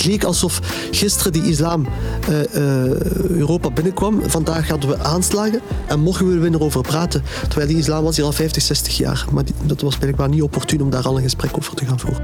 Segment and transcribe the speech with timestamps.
[0.00, 0.60] Het leek alsof
[0.90, 1.86] gisteren die islam
[2.30, 4.22] uh, uh, Europa binnenkwam.
[4.26, 7.22] Vandaag hadden we aanslagen en willen we erover praten.
[7.48, 9.24] Terwijl die islam was hier al 50, 60 jaar.
[9.32, 12.22] Maar dat was blijkbaar niet opportun om daar al een gesprek over te gaan voeren.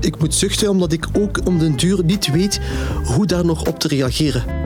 [0.00, 2.60] Ik moet zuchten omdat ik ook om den duur niet weet
[3.04, 4.63] hoe daar nog op te reageren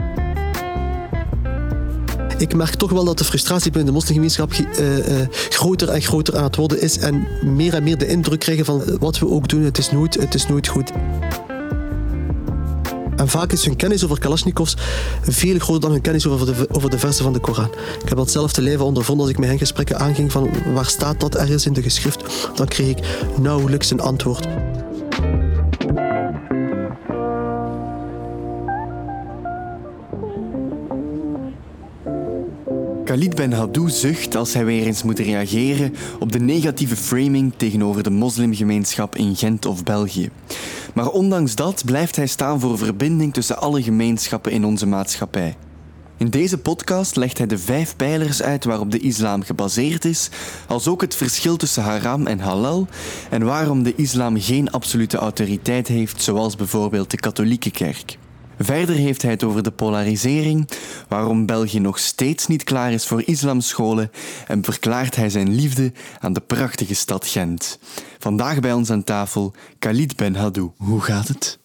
[2.39, 6.37] ik merk toch wel dat de frustratie binnen de moslimgemeenschap uh, uh, groter en groter
[6.37, 6.97] aan het worden is.
[6.97, 10.13] En meer en meer de indruk krijgen van wat we ook doen, het is nooit,
[10.13, 10.91] het is nooit goed.
[13.15, 14.75] En vaak is hun kennis over Kalashnikovs
[15.21, 17.71] veel groter dan hun kennis over de, over de versen van de Koran.
[18.03, 20.85] Ik heb dat zelf te lijve ondervonden als ik met hen gesprekken aanging van waar
[20.85, 22.23] staat dat ergens in de geschrift.
[22.55, 24.47] Dan kreeg ik nauwelijks een antwoord.
[33.09, 38.03] Khalid Ben Haddou zucht als hij weer eens moet reageren op de negatieve framing tegenover
[38.03, 40.29] de moslimgemeenschap in Gent of België.
[40.93, 45.55] Maar ondanks dat blijft hij staan voor verbinding tussen alle gemeenschappen in onze maatschappij.
[46.17, 50.29] In deze podcast legt hij de vijf pijlers uit waarop de islam gebaseerd is,
[50.67, 52.87] als ook het verschil tussen haram en halal
[53.29, 58.17] en waarom de islam geen absolute autoriteit heeft, zoals bijvoorbeeld de katholieke kerk.
[58.59, 60.69] Verder heeft hij het over de polarisering,
[61.07, 64.11] waarom België nog steeds niet klaar is voor islamscholen
[64.47, 67.79] en verklaart hij zijn liefde aan de prachtige stad Gent.
[68.19, 70.71] Vandaag bij ons aan tafel Khalid Ben Haddou.
[70.77, 71.59] Hoe gaat het?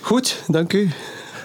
[0.00, 0.90] Goed, dank u.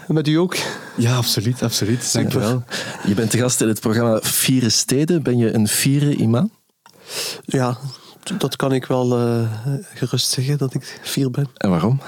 [0.08, 0.58] Met u ook?
[0.98, 2.14] Ja, absoluut, absoluut.
[2.14, 2.64] Dank wel.
[3.04, 5.24] Je bent te gast in het programma Vierde Steden.
[5.24, 6.52] Ben je een vierde imam?
[7.46, 7.78] Ja,
[8.38, 9.52] dat kan ik wel uh,
[9.94, 11.50] gerust zeggen, dat ik vier ben.
[11.58, 12.02] En waarom?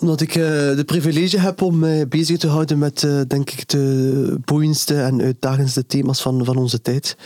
[0.00, 0.44] Omdat ik uh,
[0.76, 5.20] de privilege heb om mij bezig te houden met, uh, denk ik, de boeiendste en
[5.20, 7.16] uitdagendste thema's van, van onze tijd.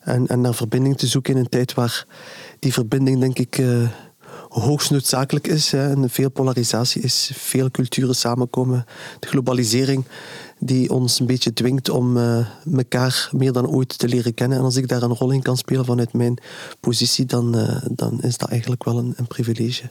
[0.00, 2.06] En, en naar verbinding te zoeken in een tijd waar
[2.58, 3.88] die verbinding, denk ik, uh,
[4.48, 5.72] hoogst noodzakelijk is.
[5.72, 8.84] En veel polarisatie is, veel culturen samenkomen.
[9.18, 10.04] De globalisering
[10.58, 12.18] die ons een beetje dwingt om
[12.76, 14.58] elkaar meer dan ooit te leren kennen.
[14.58, 16.38] En als ik daar een rol in kan spelen vanuit mijn
[16.80, 17.56] positie, dan,
[17.90, 19.90] dan is dat eigenlijk wel een, een privilege.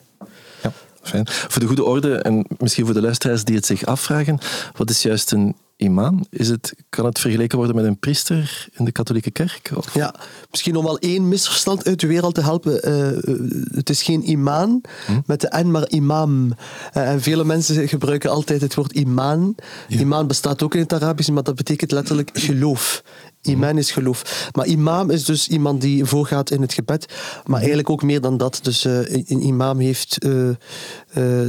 [1.03, 1.27] Fijn.
[1.27, 4.39] Voor de goede orde en misschien voor de luisteraars die het zich afvragen,
[4.73, 6.25] wat is juist een imam?
[6.29, 9.71] Is het, kan het vergeleken worden met een priester in de katholieke kerk?
[9.75, 9.93] Of?
[9.93, 10.15] Ja,
[10.51, 12.89] misschien om al één misverstand uit de wereld te helpen.
[12.89, 15.19] Uh, het is geen imam hm?
[15.25, 16.45] met de N, maar imam.
[16.45, 19.55] Uh, en vele mensen gebruiken altijd het woord imaan.
[19.87, 19.99] Ja.
[19.99, 23.03] Imaan bestaat ook in het Arabisch, maar dat betekent letterlijk geloof.
[23.43, 24.49] Iman is geloof.
[24.51, 27.05] Maar imam is dus iemand die voorgaat in het gebed.
[27.45, 28.59] Maar eigenlijk ook meer dan dat.
[28.61, 30.55] Dus uh, een imam heeft uh, uh,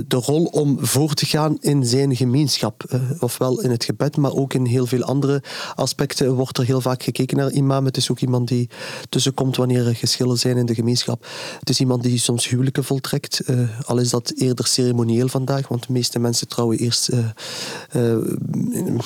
[0.06, 2.84] de rol om voor te gaan in zijn gemeenschap.
[3.21, 5.43] ofwel in het gebed, maar ook in heel veel andere
[5.75, 7.84] aspecten wordt er heel vaak gekeken naar imam.
[7.84, 8.71] Het is ook iemand die
[9.09, 11.26] tussenkomt wanneer er geschillen zijn in de gemeenschap.
[11.59, 13.41] Het is iemand die soms huwelijken voltrekt.
[13.84, 17.11] al is dat eerder ceremonieel vandaag, want de meeste mensen trouwen eerst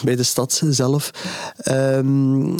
[0.04, 1.10] bij de stad zelf.
[1.68, 2.56] Um,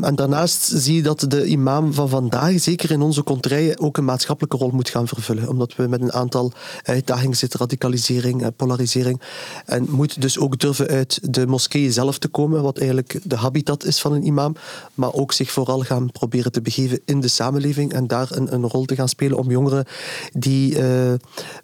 [0.00, 4.04] en daarnaast zie je dat de imam van vandaag, zeker in onze contraien, ook een
[4.04, 5.48] maatschappelijke rol moet gaan vervullen.
[5.48, 9.20] Omdat we met een aantal uitdagingen zitten, radicalisering, en polarisering.
[9.66, 13.84] En moet dus ook durven uit de moskee zelf te komen, wat eigenlijk de habitat
[13.84, 14.56] is van een imam.
[14.94, 18.68] Maar ook zich vooral gaan proberen te begeven in de samenleving en daar een, een
[18.68, 19.84] rol te gaan spelen om jongeren
[20.32, 21.12] die uh,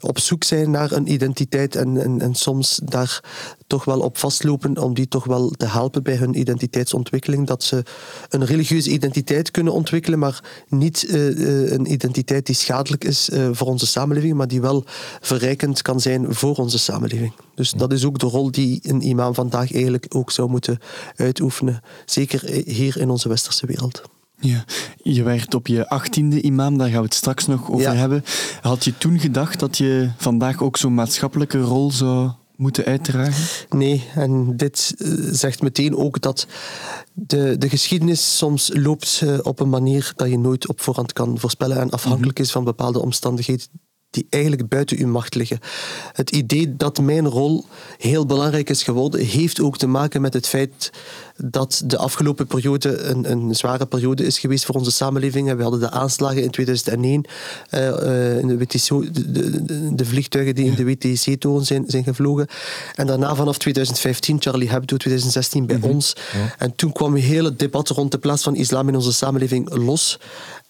[0.01, 3.23] op zoek zijn naar een identiteit en, en, en soms daar
[3.67, 7.47] toch wel op vastlopen, om die toch wel te helpen bij hun identiteitsontwikkeling.
[7.47, 7.80] Dat ze
[8.29, 13.87] een religieuze identiteit kunnen ontwikkelen, maar niet uh, een identiteit die schadelijk is voor onze
[13.87, 14.85] samenleving, maar die wel
[15.21, 17.33] verrijkend kan zijn voor onze samenleving.
[17.55, 20.79] Dus dat is ook de rol die een imam vandaag eigenlijk ook zou moeten
[21.17, 21.83] uitoefenen.
[22.05, 24.03] Zeker hier in onze westerse wereld.
[24.43, 24.65] Ja,
[25.03, 27.95] je werd op je achttiende imam, daar gaan we het straks nog over ja.
[27.95, 28.25] hebben.
[28.61, 32.31] Had je toen gedacht dat je vandaag ook zo'n maatschappelijke rol zou
[32.61, 33.67] moeten uitdragen?
[33.77, 36.47] Nee, en dit eh, zegt meteen ook dat
[37.13, 41.39] de, de geschiedenis soms loopt eh, op een manier dat je nooit op voorhand kan
[41.39, 42.47] voorspellen en afhankelijk mhm.
[42.47, 43.67] is van bepaalde omstandigheden
[44.11, 45.59] die eigenlijk buiten uw macht liggen.
[46.13, 47.65] Het idee dat mijn rol
[47.99, 50.91] heel belangrijk is geworden, heeft ook te maken met het feit
[51.37, 55.57] dat de afgelopen periode een, een zware periode is geweest voor onze samenleving.
[55.57, 57.25] We hadden de aanslagen in 2001,
[57.71, 62.05] uh, uh, in de, WTC, de, de, de, vliegtuigen die in de WTC-toren zijn, zijn
[62.05, 62.47] gevlogen.
[62.95, 65.91] En daarna vanaf 2015, Charlie Hebdo 2016 bij mm -hmm.
[65.91, 66.17] ons.
[66.33, 66.55] Ja.
[66.59, 70.19] En toen kwam een hele debat rond de plaats van islam in onze samenleving los.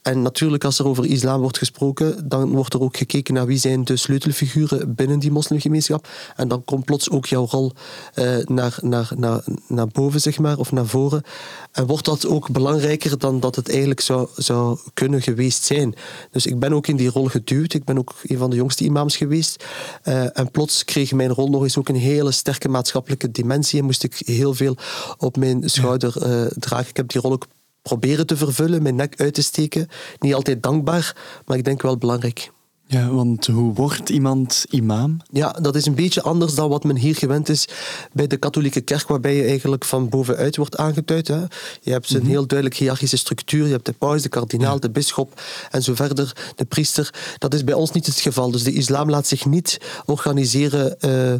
[0.02, 3.58] En natuurlijk, als er over islam wordt gesproken, dan wordt er ook gekeken naar wie
[3.58, 6.08] zijn de sleutelfiguren binnen die moslimgemeenschap.
[6.36, 7.72] En dan komt plots ook jouw rol
[8.14, 11.22] uh, naar, naar, naar, naar boven, zeg maar, of naar voren.
[11.72, 15.94] En wordt dat ook belangrijker dan dat het eigenlijk zou, zou kunnen geweest zijn.
[16.30, 17.74] Dus ik ben ook in die rol geduwd.
[17.74, 19.64] Ik ben ook een van de jongste imams geweest.
[20.04, 23.78] Uh, en plots kreeg mijn rol nog eens ook een hele sterke maatschappelijke dimensie.
[23.78, 24.76] En moest ik heel veel
[25.18, 26.88] op mijn schouder uh, dragen.
[26.88, 27.46] Ik heb die rol ook
[27.82, 29.88] proberen te vervullen, mijn nek uit te steken.
[30.18, 32.50] Niet altijd dankbaar, maar ik denk wel belangrijk.
[32.90, 35.20] Ja, want hoe wordt iemand imam?
[35.32, 37.68] Ja, dat is een beetje anders dan wat men hier gewend is
[38.12, 41.28] bij de katholieke kerk, waarbij je eigenlijk van bovenuit wordt aangeduid.
[41.28, 41.40] Hè.
[41.80, 42.30] Je hebt een mhm.
[42.30, 43.66] heel duidelijk hiërarchische structuur.
[43.66, 47.14] Je hebt de paus, de kardinaal, de bisschop en zo verder, de priester.
[47.38, 48.50] Dat is bij ons niet het geval.
[48.50, 51.34] Dus de islam laat zich niet organiseren uh,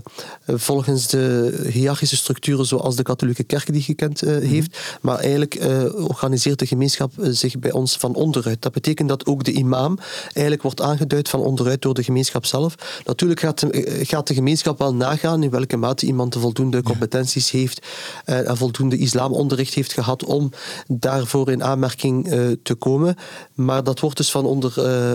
[0.59, 4.79] volgens de hiërarchische structuren zoals de katholieke kerk die gekend uh, heeft.
[5.01, 8.63] Maar eigenlijk uh, organiseert de gemeenschap zich bij ons van onderuit.
[8.63, 9.99] Dat betekent dat ook de imam
[10.33, 12.75] eigenlijk wordt aangeduid van onderuit door de gemeenschap zelf.
[13.05, 17.51] Natuurlijk gaat de, gaat de gemeenschap wel nagaan in welke mate iemand de voldoende competenties
[17.51, 17.87] heeft
[18.27, 20.51] uh, en voldoende islamonderricht heeft gehad om
[20.87, 23.17] daarvoor in aanmerking uh, te komen.
[23.55, 24.73] Maar dat wordt dus van, onder,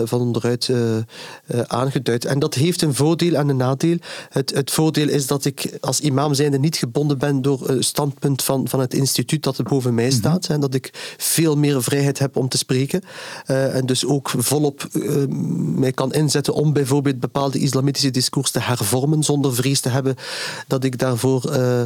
[0.08, 0.70] van onderuit
[1.66, 2.24] aangeduid.
[2.24, 3.96] En dat heeft een voordeel en een nadeel.
[4.28, 8.42] Het, het voordeel is dat ik als imam zijnde niet gebonden ben door een standpunt
[8.42, 10.16] van, van het instituut dat er boven mij mhm.
[10.16, 10.48] staat.
[10.48, 13.02] En dat ik veel meer vrijheid heb om te spreken.
[13.46, 14.88] en dus ook volop
[15.76, 20.16] mij kan inzetten om bijvoorbeeld bepaalde islamitische discours te hervormen, zonder vrees te hebben
[20.66, 21.80] dat ik daarvoor uh,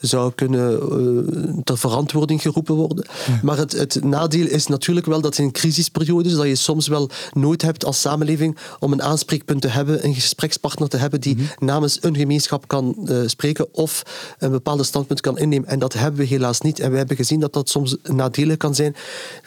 [0.00, 3.06] zou kunnen uh, ter verantwoording geroepen worden.
[3.42, 7.62] Maar het, het, nadeel is natuurlijk wel dat in crisisperiodes dat je soms wel nood
[7.62, 11.44] hebt als samenleving om een aanspreekpunt te hebben, een gesprekspartner te hebben die mhm.
[11.58, 14.02] namens een gemeenschap kan uh, spreken of
[14.38, 15.68] een bepaalde standpunt kan innemen.
[15.68, 16.80] En dat hebben we helaas niet.
[16.80, 18.96] En we hebben gezien dat dat soms nadelig kan zijn.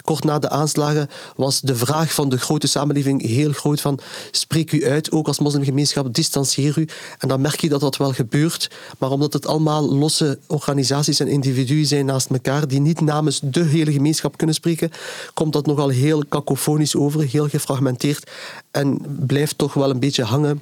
[0.02, 4.00] Kort na de aanslagen was de vraag van de grote samenleving heel groot van
[4.32, 6.88] spreek u uit, ook als moslimgemeenschap, distancieer u.
[7.20, 8.70] En dan merk je dat dat wel gebeurt.
[8.98, 13.64] Maar omdat het allemaal losse organisaties en individuen zijn naast elkaar, die niet namens de
[13.64, 14.92] hele gemeenschap kunnen spreken,
[15.34, 18.32] komt dat nogal heel cacofonisch over, heel gefragmenteerd.
[18.72, 20.62] En blijft toch wel een beetje hangen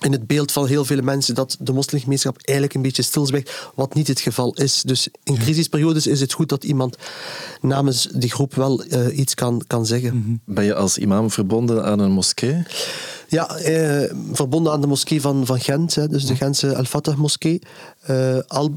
[0.00, 3.94] in het beeld van heel veel mensen dat de moslimgemeenschap eigenlijk een beetje stilzwijgt, wat
[3.94, 4.82] niet het geval is.
[4.82, 6.96] Dus in crisisperiodes is het goed dat iemand
[7.60, 10.16] namens die groep wel uh, iets kan, kan zeggen.
[10.16, 10.54] Mhm.
[10.54, 12.62] Ben je als imam verbonden aan een moskee?
[13.32, 17.62] Ja, eh, verbonden aan de moskee van, van Gent, hè, dus de Gentse Al-Fatah moskee.
[18.10, 18.74] Uh, al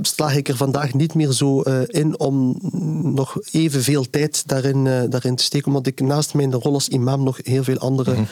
[0.00, 2.58] sla ik er vandaag niet meer zo uh, in om
[3.14, 7.22] nog evenveel tijd daarin, uh, daarin te steken, omdat ik naast mijn rol als imam
[7.22, 8.26] nog heel veel andere mm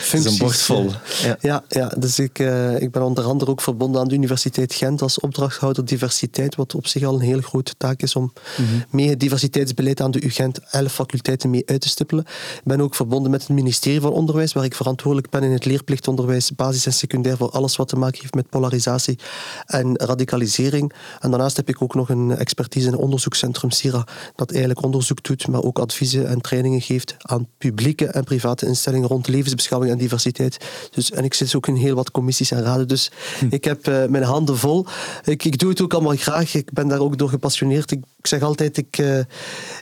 [0.00, 0.32] functies...
[0.32, 0.90] een bord vol.
[1.22, 1.36] Ja.
[1.40, 2.38] ja, ja, dus ik,
[2.78, 6.86] ik ben onder andere ook verbonden aan de Universiteit Gent als opdrachthouder diversiteit, wat op
[6.86, 8.84] zich al een heel grote taak is om mm -hmm.
[8.90, 12.24] mee het diversiteitsbeleid aan de UGent elf faculteiten mee uit te stippelen.
[12.54, 15.64] Ik ben ook verbonden met het ministerie van Onderwijs, waar ik verantwoordelijk ben in het
[15.64, 19.18] leerplichtonderwijs, basis en secundair, voor alles wat te maken heeft met polarisatie
[19.66, 20.92] en radicalisering.
[21.20, 25.22] En daarnaast heb ik ook nog een expertise in het onderzoekscentrum SIRA, dat eigenlijk onderzoek
[25.22, 29.98] doet, maar ook adviezen en trainingen geeft aan publieke en private instellingen rond levensbeschouwing en
[29.98, 30.56] diversiteit.
[30.90, 33.46] Dus, en ik zit ook in heel wat commissies en raden, dus hm.
[33.50, 34.86] ik heb uh, mijn handen vol.
[35.24, 37.90] Ik, ik doe het ook allemaal graag, ik ben daar ook door gepassioneerd.
[37.90, 39.18] Ik, ik zeg altijd, ik, uh,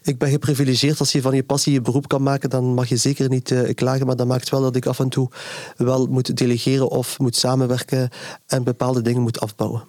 [0.02, 0.98] ik ben geprivilegeerd.
[0.98, 3.74] Als je van je passie je beroep kan maken, dan mag je zeker niet uh,
[3.74, 5.08] klagen, maar dat maakt wel dat ik af en
[5.76, 8.10] wel moet delegeren of moet samenwerken
[8.46, 9.82] en bepaalde dingen moet afbouwen.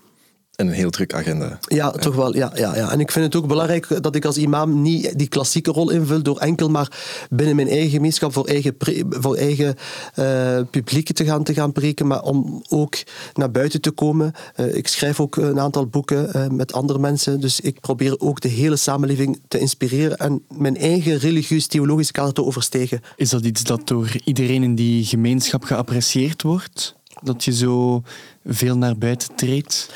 [0.54, 1.60] En een heel druk agenda.
[1.62, 2.36] Ja, toch wel.
[2.36, 2.92] Ja, ja, ja.
[2.92, 6.24] En ik vind het ook belangrijk dat ik als imam niet die klassieke rol invul
[6.24, 6.92] door enkel maar
[7.30, 8.76] binnen mijn eigen gemeenschap voor eigen,
[9.10, 9.76] voor eigen
[10.16, 12.96] uh, publiek te gaan, te gaan preken, maar om ook
[13.34, 14.34] naar buiten te komen.
[14.56, 18.42] Uh, ik schrijf ook een aantal boeken uh, met andere mensen, dus ik probeer ook
[18.42, 23.02] de hele samenleving te inspireren en mijn eigen religieus-theologische kader te overstegen.
[23.16, 26.96] Is dat iets dat door iedereen in die gemeenschap geapprecieerd wordt?
[27.24, 28.02] Dat je zo
[28.46, 29.90] veel naar buiten treedt?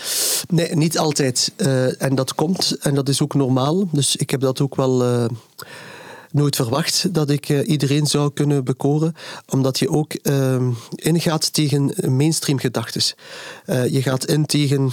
[0.49, 1.51] Nee, niet altijd.
[1.57, 3.89] Uh, en dat komt, en dat is ook normaal.
[3.91, 5.25] Dus ik heb dat ook wel uh,
[6.31, 9.15] nooit verwacht, dat ik uh, iedereen zou kunnen bekoren.
[9.47, 10.13] Omdat je ook
[10.95, 13.15] ingaat tegen mainstream gedachtes.
[13.65, 14.91] je gaat in tegen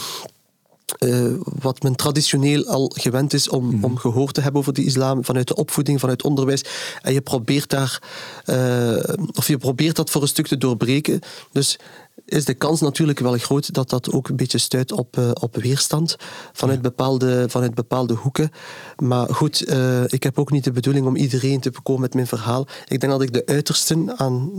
[0.99, 3.85] uh, wat men traditioneel al gewend is om, mm.
[3.85, 6.65] om gehoord te hebben over de islam, vanuit de opvoeding, vanuit onderwijs.
[7.03, 8.03] En je probeert daar,
[8.47, 11.21] uh, of je probeert dat voor een stuk te doorbreken.
[11.53, 11.79] Dus
[12.25, 15.57] is de kans natuurlijk wel groot dat dat ook een beetje stuit op, uh, op
[15.57, 16.17] weerstand
[16.53, 18.51] vanuit, bepaalde, vanuit bepaalde hoeken.
[18.97, 19.73] Maar goed,
[20.07, 22.67] ik heb ook niet de bedoeling om iedereen te bekomen met mijn verhaal.
[22.89, 24.51] Ik denk dat ik de uitersten aan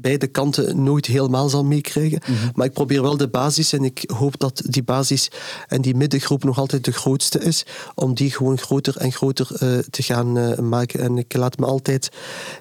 [0.00, 2.20] beide kanten nooit helemaal zal meekrijgen.
[2.22, 2.48] Mhm.
[2.54, 5.30] Maar ik probeer wel de basis en ik hoop dat die basis
[5.68, 9.78] en die middengroep nog altijd de grootste is, om die gewoon groter en groter eh,
[9.90, 11.00] te gaan eh, maken.
[11.00, 12.08] En ik laat me altijd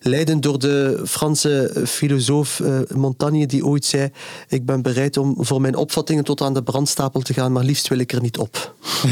[0.02, 4.10] leiden door de Franse filosoof eh, Montaigne, die ooit zei:
[4.48, 7.88] Ik ben bereid om voor mijn opvattingen tot aan de brandstapel te gaan, maar liefst
[7.88, 8.67] wil ik er niet op.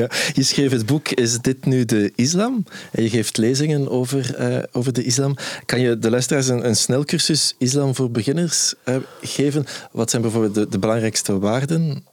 [0.00, 0.10] ja.
[0.32, 2.64] Je schreef het boek Is dit nu de islam?
[2.90, 5.36] En je geeft lezingen over, uh, over de islam.
[5.66, 9.66] Kan je de luisteraars een, een snelcursus islam voor beginners uh, geven?
[9.92, 12.04] Wat zijn bijvoorbeeld de, de belangrijkste waarden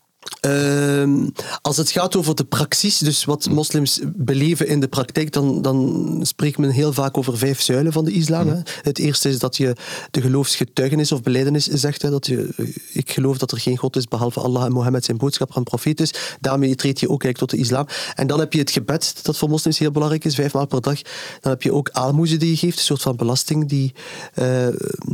[0.45, 1.27] Uh,
[1.61, 6.19] als het gaat over de praxis, dus wat moslims beleven in de praktijk, dan, dan
[6.21, 8.47] spreekt men heel vaak over vijf zuilen van de islam.
[8.47, 8.59] Hè.
[8.81, 9.75] Het eerste is dat je
[10.11, 12.01] de geloofsgetuigenis of beleidenis zegt.
[12.01, 15.17] Hè, dat je, ik geloof dat er geen God is behalve Allah en Mohammed zijn
[15.17, 16.13] boodschapper en profeet is.
[16.39, 17.87] Daarmee treed je ook eigenlijk tot de islam.
[18.15, 20.81] En dan heb je het gebed, dat voor moslims heel belangrijk is, vijf maal per
[20.81, 21.01] dag.
[21.41, 23.67] Dan heb je ook aalmoezen die je geeft, een soort van belasting.
[23.67, 23.93] Die,
[24.35, 24.67] uh,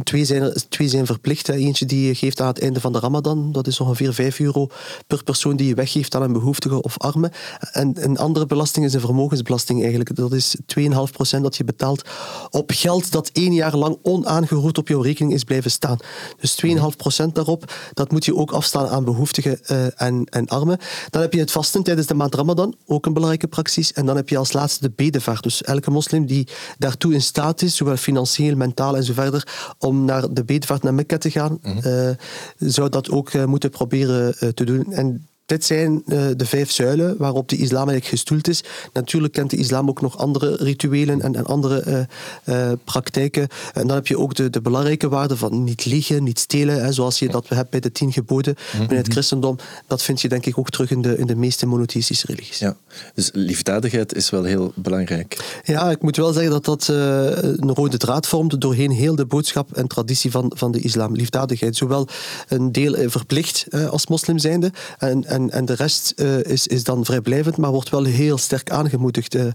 [0.03, 1.47] twee, zijn, twee zijn verplicht.
[1.47, 1.53] Hè.
[1.53, 4.67] Eentje die je geeft aan het einde van de ramadan, dat is ongeveer vijf euro
[5.07, 7.31] per persoon die je weggeeft aan een behoeftige of arme.
[7.71, 10.15] En een andere belasting is een vermogensbelasting eigenlijk.
[10.15, 12.01] Dat is 2,5% dat je betaalt
[12.49, 15.97] op geld dat één jaar lang onaangeroerd op jouw rekening is blijven staan.
[16.39, 20.77] Dus 2,5% daarop, dat moet je ook afstaan aan behoeftigen uh, en, en armen.
[21.09, 23.93] Dan heb je het vasten tijdens de maand Ramadan, ook een belangrijke praxis.
[23.93, 25.43] En dan heb je als laatste de bedevaart.
[25.43, 29.47] Dus elke moslim die daartoe in staat is, zowel financieel, mentaal en zo verder,
[29.79, 31.91] om naar de bedevaart naar Mekka te gaan, mm -hmm.
[31.91, 32.09] uh,
[32.57, 34.82] zou dat ook uh, moeten proberen te doen.
[34.91, 38.63] En dit zijn uh, de vijf zuilen waarop de islam eigenlijk gestoeld is.
[38.93, 42.07] Natuurlijk kent de islam ook nog andere rituelen en, en andere
[42.45, 43.47] uh, uh, praktijken.
[43.73, 46.91] En dan heb je ook de, de belangrijke waarden van niet liegen, niet stelen, hè,
[46.91, 49.57] zoals je dat hebt bij de tien geboden binnen het christendom.
[49.87, 52.59] Dat vind je denk ik ook terug in de, in de meeste monotheïstische religies.
[52.59, 52.75] Ja,
[53.13, 55.61] dus liefdadigheid is wel heel belangrijk.
[55.63, 59.73] Ja, ik moet wel zeggen dat dat een rode draad vormt doorheen heel de boodschap
[59.73, 61.15] en traditie van, van de islam.
[61.15, 62.07] Liefdadigheid, zowel
[62.47, 67.05] een deel verplicht als moslim zijnde en en, en de rest uh, is, is dan
[67.05, 69.35] vrijblijvend, maar wordt wel heel sterk aangemoedigd.
[69.35, 69.45] Uh,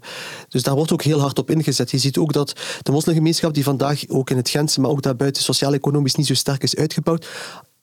[0.48, 1.90] dus daar wordt ook heel hard op ingezet.
[1.90, 5.42] Je ziet ook dat de moslimgemeenschap, die vandaag ook in het Gentse, maar ook daarbuiten
[5.42, 7.26] sociaal-economisch niet zo sterk is uitgebouwd,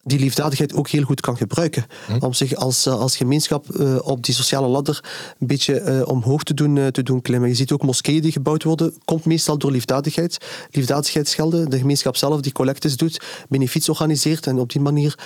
[0.07, 1.85] die liefdadigheid ook heel goed kan gebruiken.
[2.07, 2.25] Hm.
[2.25, 5.03] Om zich als, als gemeenschap uh, op die sociale ladder
[5.39, 7.49] een beetje uh, omhoog te doen, uh, te doen klimmen.
[7.49, 10.37] Je ziet ook moskeeën die gebouwd worden, komt meestal door liefdadigheid.
[10.71, 15.19] Liefdadigheidsgelden, de gemeenschap zelf die collectes doet, benefiets organiseert en op die manier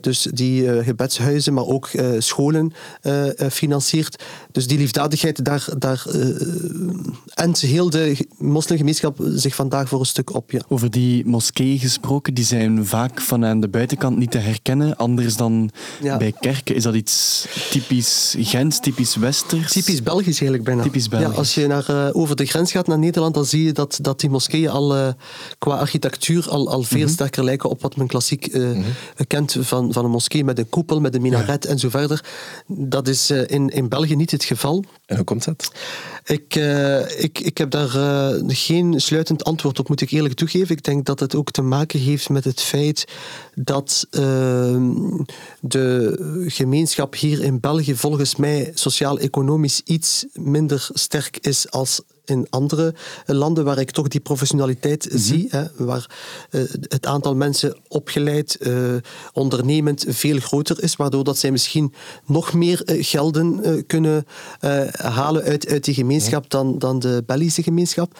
[0.00, 2.72] dus die gebedshuizen, maar ook scholen
[3.50, 4.22] financiert.
[4.52, 6.04] Dus die liefdadigheid, daar, daar
[7.34, 10.50] en heel de moslimgemeenschap zich vandaag voor een stuk op.
[10.50, 10.60] Ja.
[10.68, 15.36] Over die moskeeën gesproken, die zijn vaak van aan de buitenkant niet te herkennen, anders
[15.36, 15.70] dan
[16.02, 16.16] ja.
[16.16, 16.74] bij kerken.
[16.74, 19.72] Is dat iets typisch Gens, typisch Westers?
[19.72, 20.82] Typisch Belgisch eigenlijk bijna.
[20.82, 21.30] Typisch Belgisch.
[21.30, 23.98] Ja, als je naar, uh, over de grens gaat naar Nederland, dan zie je dat,
[24.02, 25.08] dat die moskeeën al uh,
[25.58, 27.12] qua architectuur al, al veel mm -hmm.
[27.12, 29.26] sterker lijken op wat men klassiek uh, mm -hmm.
[29.26, 31.70] kent van, van een moskee met een koepel, met een minaret ja.
[31.70, 32.24] en zo verder.
[32.66, 34.84] Dat is in, in België niet het geval.
[35.14, 35.72] Hoe komt dat?
[36.24, 36.54] Ik,
[37.16, 37.88] ik, ik heb daar
[38.46, 40.76] geen sluitend antwoord op, moet ik eerlijk toegeven.
[40.76, 43.04] Ik denk dat het ook te maken heeft met het feit
[43.54, 44.20] dat uh,
[45.60, 52.94] de gemeenschap hier in België volgens mij sociaal-economisch iets minder sterk is als in andere
[53.26, 55.20] landen waar ik toch die professionaliteit mm -hmm.
[55.20, 56.10] zie, hè, waar
[56.50, 58.94] uh, het aantal mensen opgeleid, uh,
[59.32, 61.94] ondernemend veel groter is, waardoor dat zij misschien
[62.26, 64.26] nog meer uh, gelden kunnen
[64.92, 68.18] halen uit, uit die gemeenschap dan, dan de Belgische gemeenschap.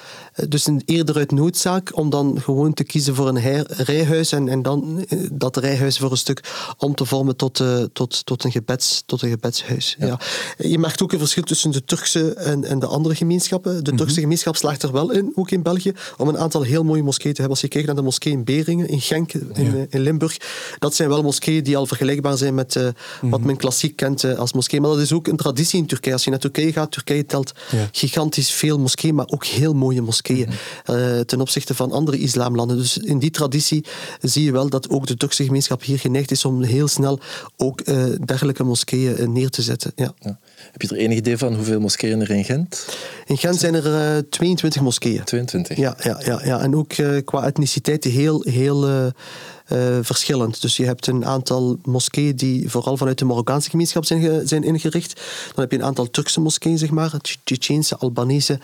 [0.49, 4.63] dus een, eerder uit noodzaak om dan gewoon te kiezen voor een rijhuis en, en
[4.63, 9.23] dan dat rijhuis voor een stuk om te vormen tot, tot, tot, een, gebeds, tot
[9.23, 9.97] een gebedshuis.
[9.99, 10.07] Ja.
[10.07, 10.19] Ja.
[10.69, 13.85] Je merkt ook een verschil tussen de Turkse en, en de andere gemeenschappen.
[13.85, 16.85] De de Turkse gemeenschap slaagt er wel in, ook in België, om een aantal heel
[16.85, 17.57] mooie moskeeën te hebben.
[17.57, 19.87] Als je kijkt naar de moskee in Beringen, in Genk, in, ja.
[19.89, 20.37] in Limburg,
[20.79, 23.31] dat zijn wel moskeeën die al vergelijkbaar zijn met uh, mm-hmm.
[23.31, 24.81] wat men klassiek kent uh, als moskee.
[24.81, 26.13] Maar dat is ook een traditie in Turkije.
[26.13, 27.89] Als je naar Turkije gaat, Turkije telt ja.
[27.93, 30.49] gigantisch veel moskeeën, maar ook heel mooie moskeeën
[30.91, 32.77] uh, ten opzichte van andere islamlanden.
[32.77, 33.85] Dus in die traditie
[34.21, 37.21] zie je wel dat ook de Turkse gemeenschap hier geneigd is om heel snel
[37.57, 37.85] ook
[38.27, 39.93] dergelijke moskeeën neer te zetten.
[39.97, 40.15] Ja.
[40.21, 40.39] ja.
[40.73, 42.97] Heb je er enig idee van hoeveel moskeeën er in Gent?
[43.27, 45.25] In Gent zijn er uh, 22 moskeeën.
[45.25, 45.77] 22?
[45.77, 46.61] Ja, ja, ja, ja.
[46.61, 49.13] en ook uh, qua etniciteit heel, heel
[49.69, 50.63] uh, verschillend.
[50.63, 55.21] Dus je hebt een aantal moskeeën die vooral vanuit de Marokkaanse gemeenschap zijn, zijn ingericht.
[55.55, 57.13] Dan heb je een aantal Turkse moskeeën, zeg maar.
[57.21, 58.61] Tsjetsjeense, Albanese,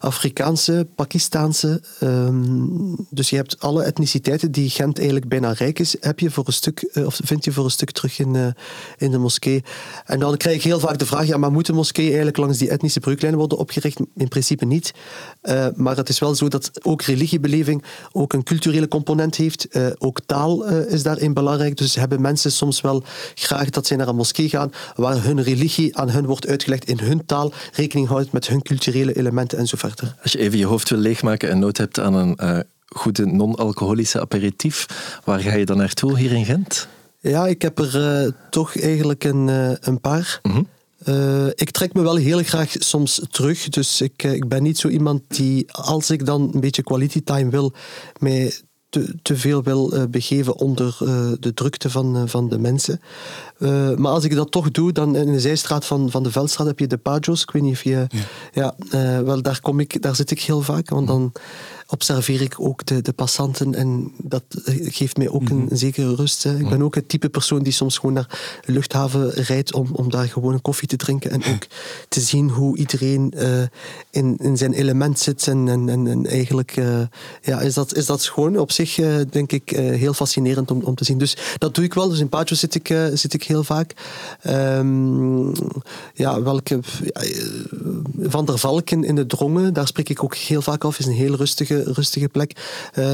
[0.00, 1.82] Afrikaanse, Pakistaanse.
[2.02, 6.46] Um, dus je hebt alle etniciteiten die Gent eigenlijk bijna rijk is, heb je voor
[6.46, 8.46] een stuk, uh, of vind je voor een stuk terug in, uh,
[8.96, 9.64] in de moskee.
[10.04, 12.70] En dan krijg ik heel vaak de vraag, ja, maar moeten moskeeën eigenlijk langs die
[12.70, 14.00] etnische breuklijnen worden opgericht?
[14.14, 14.92] In principe niet.
[15.74, 19.68] maar het is wel zo dat ook religiebeleving ook een culturele component heeft.
[19.98, 21.76] ook taal uh, is daarin belangrijk.
[21.76, 23.02] Dus hebben mensen soms wel
[23.34, 26.98] graag dat zij naar een moskee gaan waar hun religie aan hun wordt uitgelegd in
[26.98, 30.14] hun taal, rekening houdt met hun culturele elementen en zo verder.
[30.22, 34.20] Als je even je hoofd wil leegmaken en nood hebt aan een uh, goede non-alcoholische
[34.20, 34.86] aperitief,
[35.24, 36.88] waar ga je dan naartoe hier in Gent?
[37.20, 39.48] Ja, ik heb er uh, toch eigenlijk een,
[39.80, 40.40] een paar.
[40.42, 40.66] Mm -hmm.
[41.06, 43.68] Uh, ik trek me wel heel graag soms terug.
[43.68, 47.50] Dus ik, ik ben niet zo iemand die, als ik dan een beetje quality time
[47.50, 47.72] wil,
[48.18, 48.52] mij
[48.88, 53.00] te, te veel wil uh, begeven onder uh, de drukte van, uh, van de mensen.
[53.96, 56.78] maar als ik dat toch doe, dan in de zijstraat van, van de Veldstraat heb
[56.78, 57.42] je de Pajos.
[57.42, 58.06] Ik weet niet of je...
[58.52, 61.32] Ja, ja wel, daar, kom ik, daar zit ik heel vaak, want dan
[61.90, 64.42] observeer ik ook de, de passanten en dat
[64.82, 65.76] geeft mij ook een, mhm.
[65.76, 66.42] zekere rust.
[66.42, 66.58] Hè.
[66.58, 70.10] Ik ben ook het type persoon die soms gewoon naar de luchthaven rijdt om, om
[70.10, 71.66] daar gewoon een koffie te drinken en ook
[72.08, 73.62] te zien hoe iedereen uh,
[74.10, 75.46] in, in zijn element zit.
[75.46, 77.00] En, en, en, eigenlijk uh,
[77.42, 80.94] ja, is, dat, is dat gewoon op zich, uh, denk ik, heel fascinerend om, om
[80.94, 81.18] te zien.
[81.18, 82.08] Dus dat doe ik wel.
[82.08, 83.94] Dus in Pacho zit ik, zit ik heel vaak.
[84.46, 85.52] Um,
[86.14, 86.78] ja, welke...
[88.20, 91.12] Van der Valken in de Drongen, daar spreek ik ook heel vaak af, is een
[91.12, 92.52] heel rustige rustige, plek.
[92.94, 93.04] Uh,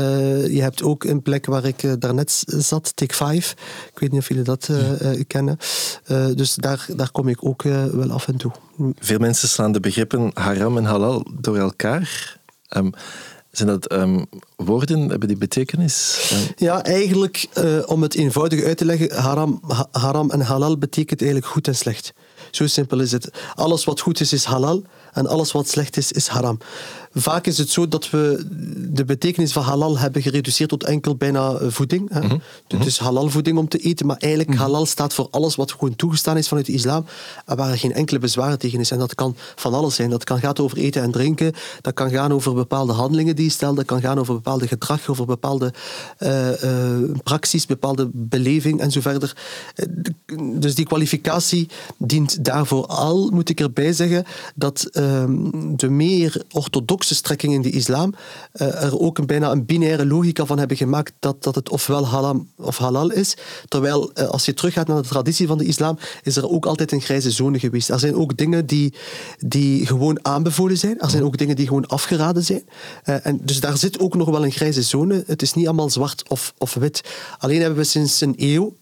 [0.47, 3.55] je hebt ook een plek waar ik uh, daarnet zat, Take 5.
[3.93, 5.59] Ik weet niet of jullie dat uh, kennen.
[6.35, 8.53] dus daar, daar kom ik ook wel af en toe.
[8.99, 12.39] Veel mensen slaan de begrippen haram en halal door elkaar.
[12.77, 12.93] Um,
[13.51, 15.09] zijn dat um, woorden?
[15.09, 16.31] Hebben die betekenis?
[16.57, 17.49] Ja, eigenlijk,
[17.87, 21.77] om het eenvoudig uit te leggen, haram, ha haram en halal betekent eigenlijk goed en
[21.77, 22.13] slecht.
[22.55, 23.31] Zo simpel is het.
[23.55, 24.83] Alles wat goed is, is halal.
[25.13, 26.59] En alles wat slecht is, is haram.
[27.15, 28.47] Vaak is het zo dat we
[28.91, 32.11] de betekenis van halal hebben gereduceerd tot enkel bijna eh, voeding.
[32.13, 32.21] Hè.
[32.21, 32.81] Mm -hmm.
[32.81, 34.07] Dus halal voeding om te eten.
[34.07, 37.05] Maar eigenlijk mm halal staat voor alles wat gewoon toegestaan is vanuit de islam.
[37.47, 38.91] En waar er geen enkele bezwaar tegen is.
[38.91, 40.11] En dat kan van alles zijn.
[40.11, 41.53] Dat kan gaan over eten en drinken.
[41.81, 43.77] Dat kan gaan over bepaalde handelingen die je stelt.
[43.77, 45.73] Dat kan gaan over bepaalde gedrag, over bepaalde
[46.19, 49.37] uh, uh, praxis, bepaalde beleving en zo verder.
[50.55, 51.69] Dus die kwalificatie
[51.99, 57.71] dient daarvoor al, moet ik erbij zeggen, dat Ehm, de meer orthodoxe strekkingen in de
[57.71, 58.15] islam
[58.55, 62.07] uh, er ook een, bijna een binaire logica van hebben gemaakt dat, dat het ofwel
[62.07, 63.37] haram of halal is.
[63.69, 66.93] Terwijl uh, als je teruggaat naar de traditie van de islam, is er ook altijd
[66.93, 67.89] een grijze zone geweest.
[67.89, 68.95] Er zijn ook dingen die,
[69.39, 71.01] die gewoon aanbevolen zijn.
[71.01, 72.65] Er zijn ook dingen die gewoon afgeraden zijn.
[73.05, 75.23] Uh, en dus daar zit ook nog wel een grijze zone.
[75.27, 77.01] Het is niet allemaal zwart of, of wit.
[77.39, 78.77] Alleen hebben we sinds een eeuw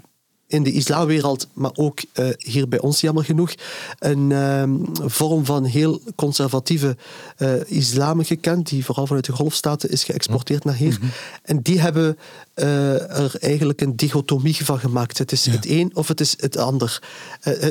[0.53, 3.55] in de islamwereld, maar ook uh, hier bij ons jammer genoeg,
[3.99, 6.97] een um, vorm van heel conservatieve
[7.39, 10.93] uh, islam gekend, die vooral vanuit de golfstaten is geëxporteerd naar hier.
[10.93, 11.11] Mm -hmm.
[11.43, 12.19] En die hebben
[12.55, 15.19] uh, er eigenlijk een dichotomie van gemaakt.
[15.19, 15.53] Het is ja.
[15.53, 17.03] het een of het is het ander.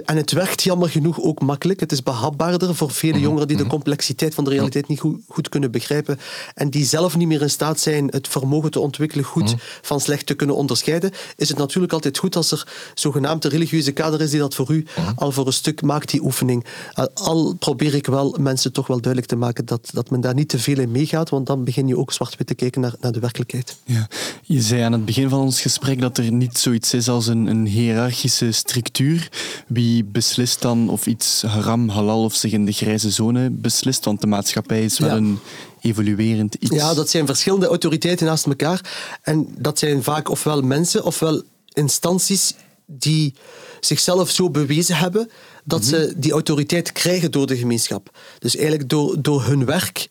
[0.06, 1.80] en het werkt jammer genoeg ook makkelijk.
[1.80, 3.22] Het is behapbaarder voor vele -hmm.
[3.22, 6.20] jongeren die de complexiteit van de realiteit niet goed, goed, kunnen begrijpen
[6.54, 9.60] en die zelf niet meer in staat zijn het vermogen te ontwikkelen goed -hmm.
[9.82, 11.12] van slecht te kunnen onderscheiden.
[11.36, 14.86] Is het natuurlijk altijd goed als er zogenaamd religieuze kader is die dat voor u
[14.98, 15.12] mhm.
[15.16, 16.66] al voor een stuk maakt, die oefening.
[17.14, 20.50] Al probeer ik wel mensen toch wel duidelijk te maken dat, dat men daar niet
[20.50, 23.20] te veel in meegaat, want dan begin je ook zwart-wit te kijken naar, naar de
[23.20, 23.78] werkelijkheid.
[23.86, 24.08] Ja.
[24.42, 27.48] Je zei aan het begin van ons gesprek dat er niet zoiets is als een,
[27.48, 29.30] een hiërarchische structuur.
[29.68, 34.06] Wie beslist dan of iets haram, halal of zich in de grijze zone beslist?
[34.06, 35.16] Want de maatschappij is wel ja.
[35.16, 35.40] een
[35.82, 36.76] evoluerend iets.
[36.76, 38.82] Ja, dat zijn verschillende autoriteiten naast elkaar.
[39.22, 42.54] En dat zijn vaak ofwel mensen ofwel instanties
[42.86, 43.34] die
[43.80, 45.30] zichzelf zo bewezen hebben
[45.64, 46.00] dat mm -hmm.
[46.00, 48.18] ze die autoriteit krijgen door de gemeenschap.
[48.40, 50.08] Dus eigenlijk door, door hun werk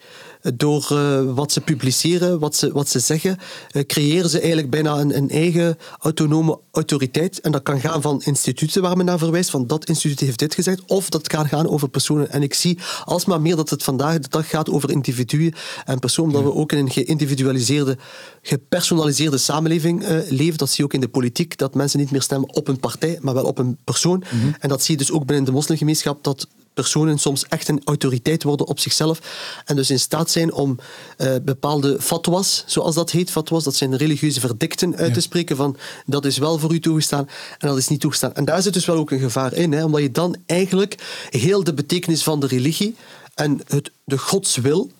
[0.55, 3.39] door uh, wat ze publiceren, wat ze, wat ze zeggen,
[3.73, 7.41] uh, creëren ze eigenlijk bijna een, een, eigen autonome autoriteit.
[7.41, 10.55] En dat kan gaan van instituten waar men naar verwijst, van dat instituut heeft dit
[10.55, 12.31] gezegd, of dat kan gaan over personen.
[12.31, 16.33] En ik zie alsmaar meer dat het vandaag de dag gaat over individuen en personen,
[16.33, 17.99] dat we ook in een geïndividualiseerde,
[18.43, 20.59] gepersonaliseerde samenleving uh, leven.
[20.59, 23.19] Dat zie je ook in de politiek, dat mensen niet meer stemmen op een partij,
[23.21, 24.25] maar wel op een persoon.
[24.33, 24.55] Mm -hmm.
[24.59, 28.43] En dat zie je dus ook binnen de moslimgemeenschap, dat personen soms echt een autoriteit
[28.43, 29.21] worden op zichzelf
[29.65, 30.79] en dus in staat zijn om
[31.19, 35.15] uh, bepaalde fatwas, zoals dat heet, fatwas, dat zijn religieuze verdikten uit ja.
[35.15, 37.29] te spreken van dat is wel voor u toegestaan
[37.59, 38.35] en dat is niet toegestaan.
[38.35, 41.65] En daar zit dus wel ook een gevaar in, hè, omdat je dan eigenlijk heel
[41.65, 42.97] de betekenis van de religie
[43.35, 44.91] en het, de godswil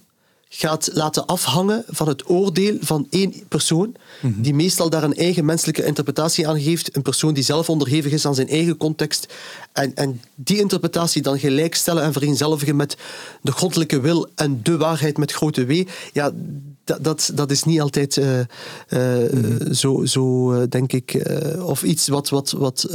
[0.53, 5.85] gaat laten afhangen van het oordeel van één persoon, die meestal daar een eigen menselijke
[5.85, 9.33] interpretatie aan geeft, een persoon die zelf onderhevig is aan zijn eigen context,
[9.73, 12.97] en, en die interpretatie dan gelijkstellen en vereenzelvigen met
[13.43, 16.31] de goddelijke wil en de waarheid met grote W, ja,
[16.85, 18.39] dat, dat, dat is niet altijd uh,
[18.89, 21.23] uh, zo, zo uh, denk ik,
[21.63, 22.87] of iets wat, wat, wat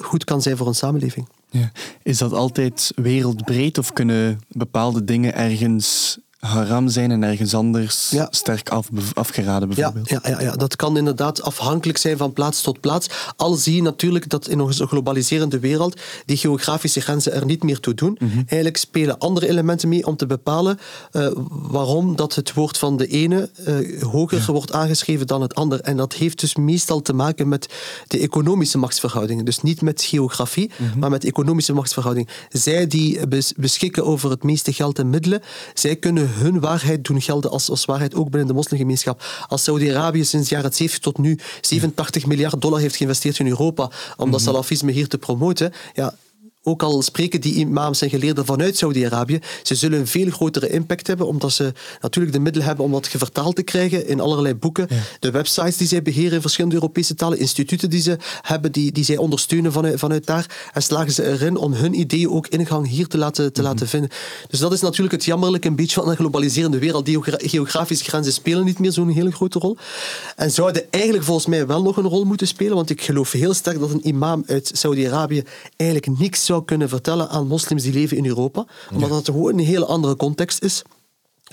[0.00, 1.28] goed kan zijn voor een samenleving.
[1.50, 1.72] Ja.
[2.02, 8.28] Is dat altijd wereldbreed of kunnen bepaalde dingen ergens haram zijn en ergens anders ja.
[8.30, 10.08] sterk af, afgeraden bijvoorbeeld.
[10.08, 13.08] Ja, ja, ja, dat kan inderdaad afhankelijk zijn van plaats tot plaats.
[13.36, 17.80] Al zie je natuurlijk dat in onze globaliserende wereld die geografische grenzen er niet meer
[17.80, 18.16] toe doen.
[18.18, 18.38] Mm -hmm.
[18.46, 20.78] Eigenlijk spelen andere elementen mee om te bepalen
[21.12, 24.52] uh, waarom dat het woord van de ene uh, hoger ja.
[24.52, 25.80] wordt aangeschreven dan het ander.
[25.80, 27.68] En dat heeft dus meestal te maken met
[28.06, 29.44] de economische machtsverhoudingen.
[29.44, 30.98] Dus niet met geografie, mm -hmm.
[31.00, 32.28] maar met economische machtsverhoudingen.
[32.48, 35.42] Zij die bes beschikken over het meeste geld en middelen,
[35.74, 39.22] zij kunnen hun waarheid doen gelden als, als waarheid ook binnen de moslimgemeenschap.
[39.48, 44.30] Als Saudi-Arabië sinds jaren 70 tot nu 87 miljard dollar heeft geïnvesteerd in Europa om
[44.30, 44.48] dat mhm.
[44.50, 46.14] salafisme hier te promoten, ja,
[46.62, 51.06] ook al spreken die imams en geleerden vanuit Saudi-Arabië, ze zullen een veel grotere impact
[51.06, 54.86] hebben, omdat ze natuurlijk de middelen hebben om dat vertaald te krijgen in allerlei boeken.
[54.90, 54.96] Ja.
[55.18, 59.04] De websites die zij beheren in verschillende Europese talen, instituten die ze hebben, die, die
[59.04, 60.70] zij ondersteunen vanuit, vanuit daar.
[60.72, 63.74] En slagen ze erin om hun ideeën ook ingang hier te laten, te mm -hmm.
[63.74, 64.10] laten vinden.
[64.48, 67.06] Dus dat is natuurlijk het jammerlijke een beetje van een globaliserende wereld.
[67.06, 69.76] Die geografische grenzen spelen niet meer zo'n hele grote rol.
[70.36, 73.54] En zouden eigenlijk volgens mij wel nog een rol moeten spelen, want ik geloof heel
[73.54, 75.42] sterk dat een imam uit Saudi-Arabië
[75.76, 78.66] eigenlijk niks zou kunnen vertellen aan moslims die leven in Europa.
[78.92, 79.14] Omdat ja.
[79.14, 80.82] dat gewoon een hele andere context is.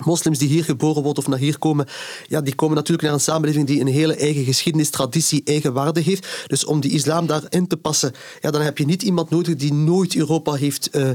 [0.04, 1.86] Moslims die hier geboren worden of naar hier komen,
[2.26, 6.00] ja, die komen natuurlijk naar een samenleving die een hele eigen geschiedenis, traditie, eigen waarde
[6.00, 6.26] heeft.
[6.46, 9.72] Dus om die islam daarin te passen, ja, dan heb je niet iemand nodig die
[9.72, 11.14] nooit Europa heeft uh, uh,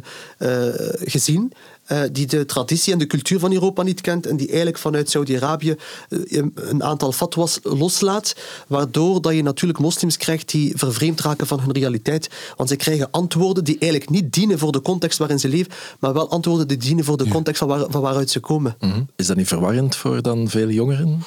[1.00, 1.52] gezien.
[1.92, 5.10] Uh, die de traditie en de cultuur van Europa niet kent en die eigenlijk vanuit
[5.10, 5.76] Saudi-Arabië
[6.10, 8.36] uh, een aantal fatwas loslaat,
[8.68, 12.30] waardoor dat je natuurlijk moslims krijgt die vervreemd raken van hun realiteit.
[12.58, 16.14] Want ze krijgen antwoorden die eigenlijk niet dienen voor de context waarin ze leven, maar
[16.14, 18.76] wel antwoorden die dienen voor de context van, waar, van waaruit ze komen.
[18.80, 19.08] Mm -hmm.
[19.16, 21.24] Is dat niet verwarrend voor dan veel jongeren?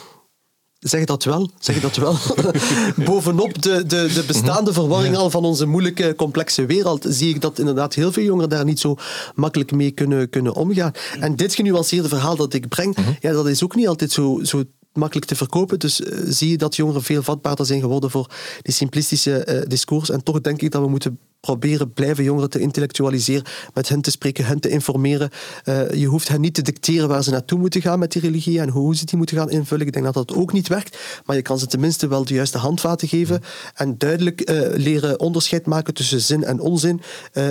[0.89, 2.17] Zeg dat wel, zeg dat wel.
[3.05, 7.59] Bovenop de, de, de bestaande verwarring al van onze moeilijke, complexe wereld, zie ik dat
[7.59, 8.97] inderdaad heel veel jongeren daar niet zo
[9.35, 10.93] makkelijk mee kunnen, kunnen omgaan.
[11.21, 14.63] En dit genuanceerde verhaal dat ik breng, ja, dat is ook niet altijd zo, zo
[14.97, 15.79] makkelijk te verkopen.
[15.79, 18.31] Dus uh, zie je dat jongeren veel vatbaarder zijn geworden voor
[18.63, 20.11] die simplistische uh, discours.
[20.11, 24.11] En toch denk ik dat we moeten proberen blijven jongeren te intellectualiseren, met hen te
[24.11, 25.31] spreken, hen te informeren.
[25.65, 28.61] Uh, je hoeft hen niet te dicteren waar ze naartoe moeten gaan met die religie
[28.61, 29.87] en hoe ze die moeten gaan invullen.
[29.87, 32.59] Ik denk dat dat ook niet werkt, maar je kan ze tenminste wel de juiste
[32.59, 33.43] handvaten geven
[33.75, 34.43] en duidelijk
[34.75, 37.01] leren onderscheid maken tussen zin en onzin.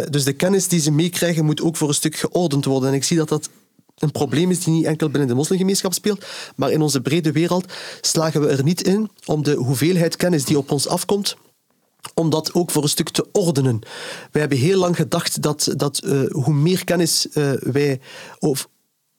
[0.09, 2.89] Dus de kennis die ze meekrijgen moet ook voor een stuk geordend worden.
[2.89, 3.49] En ik zie dat dat
[3.95, 7.73] een probleem is die niet enkel binnen de moslimgemeenschap speelt, maar in onze brede wereld
[8.01, 11.37] slagen we er niet in om de hoeveelheid kennis die op ons afkomt
[12.13, 13.79] om dat ook voor een stuk te ordenen.
[14.31, 17.99] Wij hebben heel lang gedacht dat, dat uh, hoe meer kennis uh, wij
[18.39, 18.69] of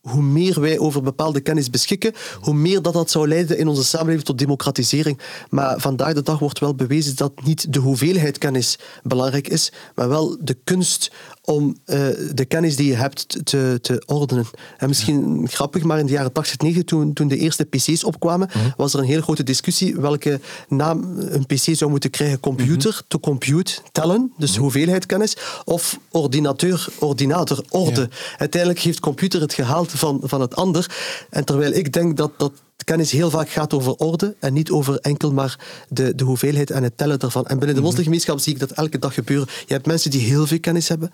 [0.00, 3.84] hoe meer wij over bepaalde kennis beschikken, hoe meer dat, dat zou leiden in onze
[3.84, 5.20] samenleving tot democratisering.
[5.48, 10.08] Maar vandaag de dag wordt wel bewezen dat niet de hoeveelheid kennis belangrijk is, maar
[10.08, 11.12] wel de kunst
[11.46, 11.96] om uh,
[12.34, 14.44] de kennis die je hebt te, te ordenen.
[14.76, 15.46] En misschien ja.
[15.46, 18.72] grappig, maar in de jaren 80, 90, toen, toen de eerste PC's opkwamen, mm -hmm.
[18.76, 22.40] was er een heel grote discussie welke naam een PC zou moeten krijgen.
[22.40, 23.08] Computer, mm -hmm.
[23.08, 24.62] to compute, tellen, dus mm -hmm.
[24.62, 28.00] hoeveelheid kennis, of ordinateur, ordinator, orde.
[28.00, 28.08] Ja.
[28.38, 30.90] Uiteindelijk heeft computer het gehaald van, van het ander.
[31.30, 32.52] En terwijl ik denk dat, dat
[32.84, 35.58] kennis heel vaak gaat over orde en niet over enkel maar
[35.88, 37.46] de, de hoeveelheid en het tellen ervan.
[37.46, 39.48] En binnen de moslimgemeenschap zie ik dat elke dag gebeuren.
[39.66, 41.12] Je hebt mensen die heel veel kennis hebben,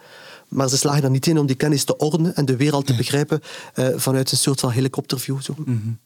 [0.49, 2.95] maar ze slagen er niet in om die kennis te ordenen en de wereld te
[2.95, 3.41] begrijpen
[3.75, 5.41] uh, vanuit een soort van helikopterview.
[5.41, 5.55] Zo.
[5.57, 5.99] Mm -hmm.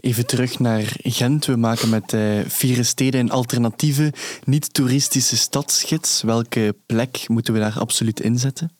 [0.00, 1.46] Even terug naar Gent.
[1.46, 4.12] We maken met uh, vier steden een alternatieve,
[4.44, 6.22] niet-toeristische stadsgids.
[6.22, 8.79] Welke plek moeten we daar absoluut inzetten?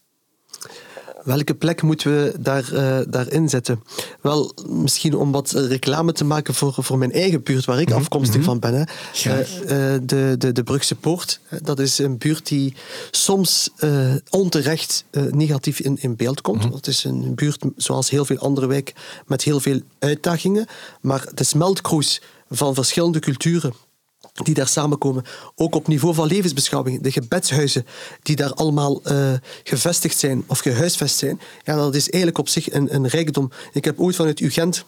[1.24, 3.82] Welke plek moeten we daar, uh, daar inzetten?
[4.20, 7.92] Wel, misschien om wat reclame te maken voor, voor mijn eigen buurt, waar ik mm
[7.92, 8.02] -hmm.
[8.02, 8.60] afkomstig mm -hmm.
[8.60, 8.74] van ben.
[8.74, 8.84] Hè.
[9.26, 11.40] Uh, uh, de, de, de Brugse Poort.
[11.62, 12.74] Dat is een buurt die
[13.10, 13.70] soms
[14.30, 16.58] onterecht negatief in, in beeld komt.
[16.58, 16.76] Mm -hmm.
[16.76, 18.94] Het is een buurt, zoals heel veel andere wijken,
[19.26, 20.66] met heel veel uitdagingen.
[21.00, 23.72] Maar de smeltkroes van verschillende culturen
[24.32, 25.24] die daar samenkomen.
[25.54, 27.00] Ook op niveau van levensbeschouwing.
[27.02, 27.86] De gebedshuizen
[28.22, 29.32] die daar allemaal uh,
[29.64, 31.40] gevestigd zijn of gehuisvest zijn.
[31.64, 33.50] Ja, dat is eigenlijk op zich een, een rijkdom.
[33.72, 34.84] Ik heb ooit vanuit UGent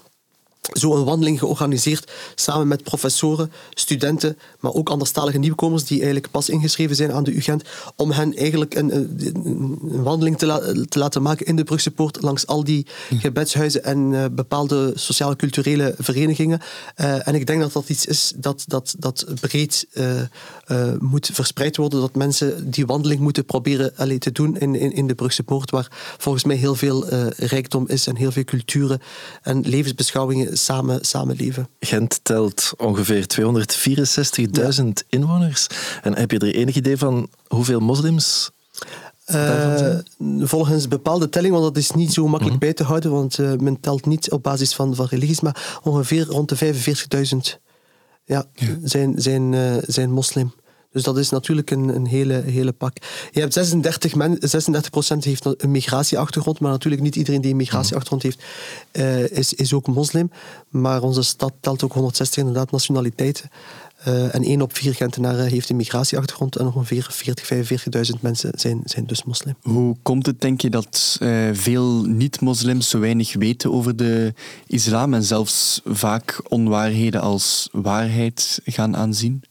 [0.72, 6.48] zo een wandeling georganiseerd samen met professoren, studenten, maar ook anderstalige nieuwkomers die eigenlijk pas
[6.48, 7.62] ingeschreven zijn aan de UGent,
[7.96, 12.46] om hen eigenlijk een, een, wandeling te, te, laten maken in de Brugse Poort langs
[12.46, 12.86] al die
[13.18, 16.60] gebedshuizen en uh, bepaalde sociaal-culturele verenigingen.
[16.96, 21.76] Uh, en ik denk dat dat iets is dat, dat, dat breed uh, moet verspreid
[21.76, 25.42] worden, dat mensen die wandeling moeten proberen allee, te doen in, in, in de Brugse
[25.42, 29.00] Poort, waar volgens mij heel veel rijkdom is en heel veel culturen
[29.42, 31.68] en levensbeschouwingen samen, samenleven.
[31.80, 33.26] Gent telt ongeveer
[34.80, 35.66] 264.000 inwoners.
[36.02, 38.50] En heb je er enig idee van hoeveel moslims
[39.26, 39.98] uh,
[40.40, 42.64] volgens bepaalde telling, want dat is niet zo makkelijk mhm.
[42.64, 46.26] bij te houden, want uh, men telt niet op basis van, van religies, maar ongeveer
[46.26, 46.74] rond de
[47.54, 47.60] 45.000
[48.24, 48.44] ja,
[48.82, 50.52] zijn, zijn, uh, zijn moslim.
[50.92, 52.96] Dus dat is natuurlijk een, een hele, hele pak.
[53.30, 54.38] Je hebt 36, men, 36%
[55.18, 58.42] heeft een migratieachtergrond, maar natuurlijk niet iedereen die een migratieachtergrond heeft,
[58.92, 60.30] uh, is, ook moslim.
[60.68, 63.50] Maar onze stad telt ook 160 inderdaad nationaliteiten.
[64.08, 68.80] Uh, en één op vier Gentenaren heeft een migratieachtergrond en ongeveer 40, 45.000 mensen zijn,
[68.84, 69.54] zijn dus moslim.
[69.62, 74.34] Hoe komt het, denk je, dat uh, veel niet-moslims zo weinig weten over de
[74.66, 79.42] islam en zelfs vaak onwaarheden als waarheid gaan aanzien?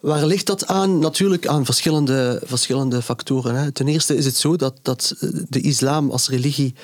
[0.00, 0.98] Waar ligt dat aan?
[0.98, 3.54] Natuurlijk aan verschillende, verschillende factoren.
[3.54, 3.72] Hè.
[3.72, 5.14] Ten eerste is het zo dat, dat
[5.48, 6.74] de islam als religie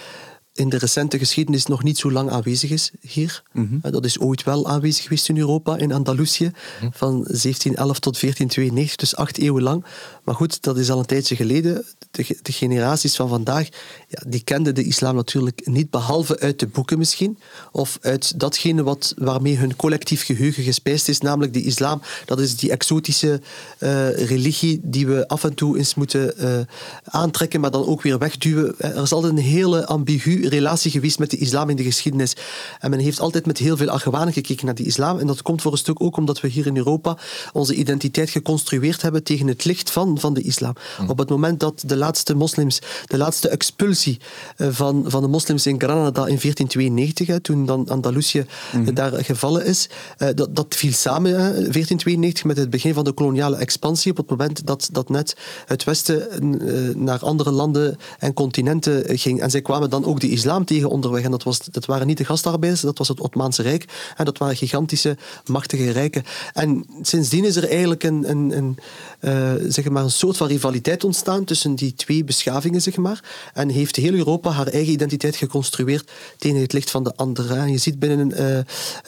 [0.54, 3.42] in de recente geschiedenis nog niet zo lang aanwezig is hier.
[3.52, 3.78] Mhm.
[3.82, 6.90] Eh, dat is ooit wel aanwezig geweest in Europa, in Andalusië, mhm.
[6.92, 9.84] van 1711 tot 1492, dus acht eeuwen lang.
[10.24, 11.84] Maar goed, dat is al een tijdje geleden.
[12.10, 13.68] De, de generaties van vandaag,
[14.08, 17.38] ja, die kenden de islam natuurlijk niet, behalve uit de boeken misschien,
[17.72, 22.02] of uit datgene wat, waarmee hun collectief geheugen gespijsd is, namelijk de islam.
[22.24, 23.40] Dat is die exotische
[23.78, 26.60] uh, religie die we af en toe eens moeten uh,
[27.04, 28.74] aantrekken, maar dan ook weer wegduwen.
[28.78, 32.36] Er is altijd een hele ambigu relatie geweest met de islam in de geschiedenis.
[32.80, 35.18] En men heeft altijd met heel veel argwanen gekeken naar die islam.
[35.18, 37.18] En dat komt voor een stuk ook omdat we hier in Europa
[37.52, 40.74] onze identiteit geconstrueerd hebben tegen het licht van, van de islam.
[40.96, 41.08] Hm.
[41.10, 44.18] Op het moment dat de laatste moslims, de laatste expulsie
[44.56, 48.94] eh, van, van de moslims in Granada in 1492, toen dan Andalusië hm.
[48.94, 53.56] daar gevallen is, eh, dat, dat viel samen, 1492, met het begin van de koloniale
[53.56, 54.10] expansie.
[54.10, 59.40] Op het moment dat, dat net het Westen eh, naar andere landen en continenten ging.
[59.40, 61.24] En zij kwamen dan ook de islam tegen onderweg.
[61.24, 64.12] En dat, was, dat waren niet de gastarbeiders, dat was het Ottomaanse Rijk.
[64.16, 65.16] En dat waren gigantische,
[65.46, 66.24] machtige rijken.
[66.52, 68.78] En sindsdien is er eigenlijk een, een, een,
[69.24, 72.82] uh, zeg maar een soort van rivaliteit ontstaan tussen die twee beschavingen.
[72.82, 73.50] Zeg maar.
[73.54, 77.54] En heeft heel Europa haar eigen identiteit geconstrueerd tegen het licht van de andere.
[77.54, 78.58] En je ziet binnen uh,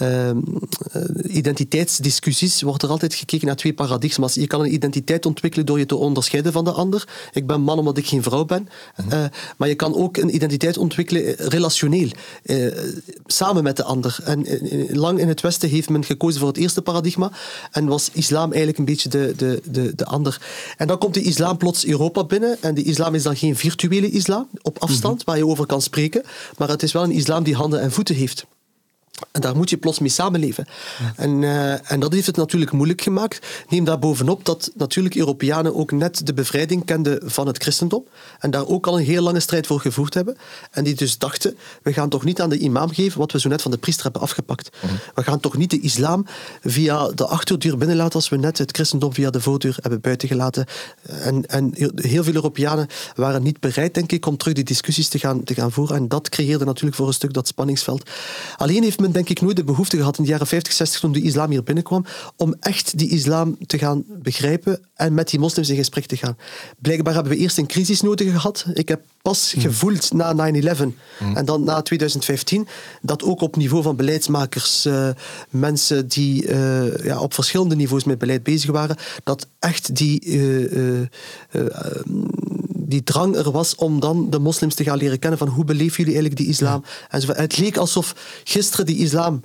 [0.02, 4.34] uh, identiteitsdiscussies wordt er altijd gekeken naar twee paradigma's.
[4.34, 7.08] Je kan een identiteit ontwikkelen door je te onderscheiden van de ander.
[7.32, 8.68] Ik ben man omdat ik geen vrouw ben.
[8.96, 9.28] Mhm.
[9.56, 12.08] maar je kan ook een identiteit ontwikkelen eh, relationeel,
[12.42, 12.66] eh,
[13.26, 14.18] samen met de ander.
[14.24, 17.30] En eh, lang in het Westen heeft men gekozen voor het eerste paradigma
[17.70, 20.40] en was islam eigenlijk een beetje de, de, de, de ander.
[20.76, 24.10] En dan komt de islam plots Europa binnen en de islam is dan geen virtuele
[24.10, 25.24] islam op afstand, mhm.
[25.26, 26.22] waar je over kan spreken,
[26.58, 28.46] maar het is wel een islam die handen en voeten heeft.
[29.32, 30.66] En daar moet je plots mee samenleven.
[31.16, 33.46] En, uh, en dat heeft het natuurlijk moeilijk gemaakt.
[33.68, 38.04] Neem daar bovenop dat natuurlijk Europeanen ook net de bevrijding kenden van het christendom.
[38.38, 40.36] En daar ook al een heel lange strijd voor gevoerd hebben.
[40.70, 43.48] En die dus dachten, we gaan toch niet aan de imam geven wat we zo
[43.48, 44.70] net van de priester hebben afgepakt.
[45.14, 46.26] We gaan toch niet de islam
[46.62, 50.66] via de achterdeur binnenlaten als we net het christendom via de voordeur hebben buitengelaten.
[51.02, 55.18] En, en heel veel Europeanen waren niet bereid, denk ik, om terug die discussies te
[55.18, 55.96] gaan, te gaan voeren.
[55.96, 58.10] En dat creëerde natuurlijk voor een stuk dat spanningsveld.
[58.56, 61.22] Alleen heeft denk ik nooit de behoefte gehad in de jaren 50, 60 toen de
[61.22, 62.04] islam hier binnenkwam,
[62.36, 66.36] om echt die islam te gaan begrijpen en met die moslims in gesprek te gaan.
[66.78, 68.66] Blijkbaar hebben we eerst een crisis nodig gehad.
[68.74, 69.62] Ik heb pas hmm.
[69.62, 70.76] gevoeld na 9-11
[71.18, 71.36] hmm.
[71.36, 72.68] en dan na 2015
[73.02, 75.08] dat ook op niveau van beleidsmakers, uh,
[75.48, 81.06] mensen die uh, ja, op verschillende niveaus met beleid bezig waren, dat echt die, uh,
[82.88, 85.96] die drang er was om dan de moslims te gaan leren kennen van hoe beleven
[85.96, 86.84] jullie eigenlijk die islam.
[87.08, 89.42] En zo, het leek alsof gisteren die islam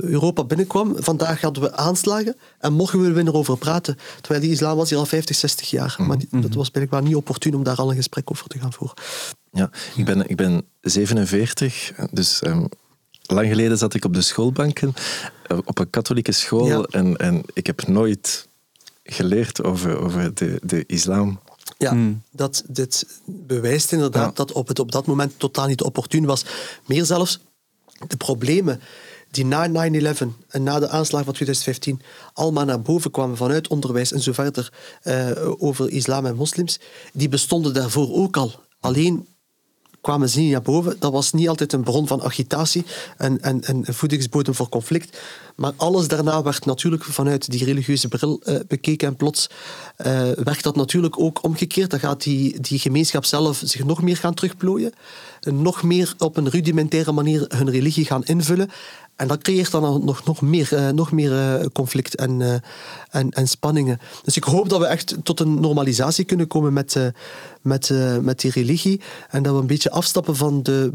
[0.00, 0.94] Europa binnenkwam.
[0.98, 3.96] Vandaag hadden we aanslagen en morgen willen we erover praten.
[4.20, 5.94] Terwijl die islam was hier al 50, 60 jaar.
[5.96, 6.06] Hmm.
[6.06, 8.96] Maar dat was blijkbaar niet opportun om daar al een gesprek over te gaan voeren.
[9.52, 12.68] Ja, ik ben, ik ben 47, dus um,
[13.22, 14.94] lang geleden zat ik op de schoolbanken
[15.46, 18.48] eh, op een katholieke school en, en ik heb nooit
[19.02, 21.40] geleerd over, over de, de islam.
[21.78, 22.22] Ja, hmm.
[22.30, 26.44] dat, dit bewijst inderdaad dat op het op dat moment totaal niet opportun was.
[26.86, 27.40] Meer zelfs,
[28.08, 28.80] de problemen
[29.30, 29.72] die na 9-11
[30.48, 32.00] en na de aanslag van 2015
[32.32, 34.72] allemaal naar boven kwamen vanuit onderwijs en zo verder
[35.04, 36.80] uh, over islam en moslims,
[37.12, 38.52] die bestonden daarvoor ook al.
[38.80, 39.26] Alleen
[40.06, 40.96] kwamen ze niet naar boven.
[40.98, 42.84] Dat was niet altijd een bron van agitatie
[43.16, 45.18] en, en, en voedingsbodem voor conflict.
[45.56, 49.08] Maar alles daarna werd natuurlijk vanuit die religieuze bril uh, bekeken.
[49.08, 51.90] En plots uh, werkt dat natuurlijk ook omgekeerd.
[51.90, 54.92] Dan gaat die, die gemeenschap zelf zich nog meer gaan terugplooien.
[55.40, 58.70] Nog meer op een rudimentaire manier hun religie gaan invullen.
[59.16, 62.62] En dat creëert dan nog, nog meer, uh, nog meer conflict en,
[63.10, 63.98] en, en spanningen.
[64.22, 67.12] Dus ik hoop dat we echt tot een normalisatie kunnen komen met,
[67.62, 67.90] met,
[68.22, 69.00] met die religie.
[69.30, 70.92] En dat we een beetje afstappen van de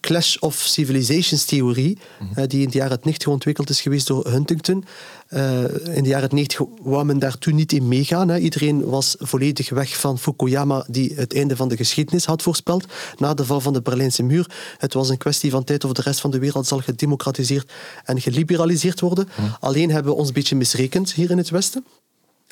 [0.00, 4.84] Clash of Civilizations theorie, mm die in de jaren 90 ontwikkeld is geweest door Huntington.
[5.30, 5.62] Uh,
[5.96, 8.28] in de jaren 90 wou men daar toen niet in meegaan.
[8.28, 8.38] Hè.
[8.38, 12.86] Iedereen was volledig weg van Fukuyama, die het einde van de geschiedenis had voorspeld.
[13.18, 14.50] Na de val van de Berlijnse muur.
[14.78, 17.72] Het was een kwestie van tijd of de rest van de wereld zal gedemocratiseerd
[18.04, 19.28] en geliberaliseerd worden.
[19.28, 19.46] Mhm.
[19.60, 21.84] Alleen hebben we ons een beetje misrekend hier in het Westen.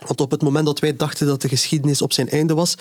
[0.07, 2.75] Want op het moment dat wij dachten dat de geschiedenis op zijn einde was,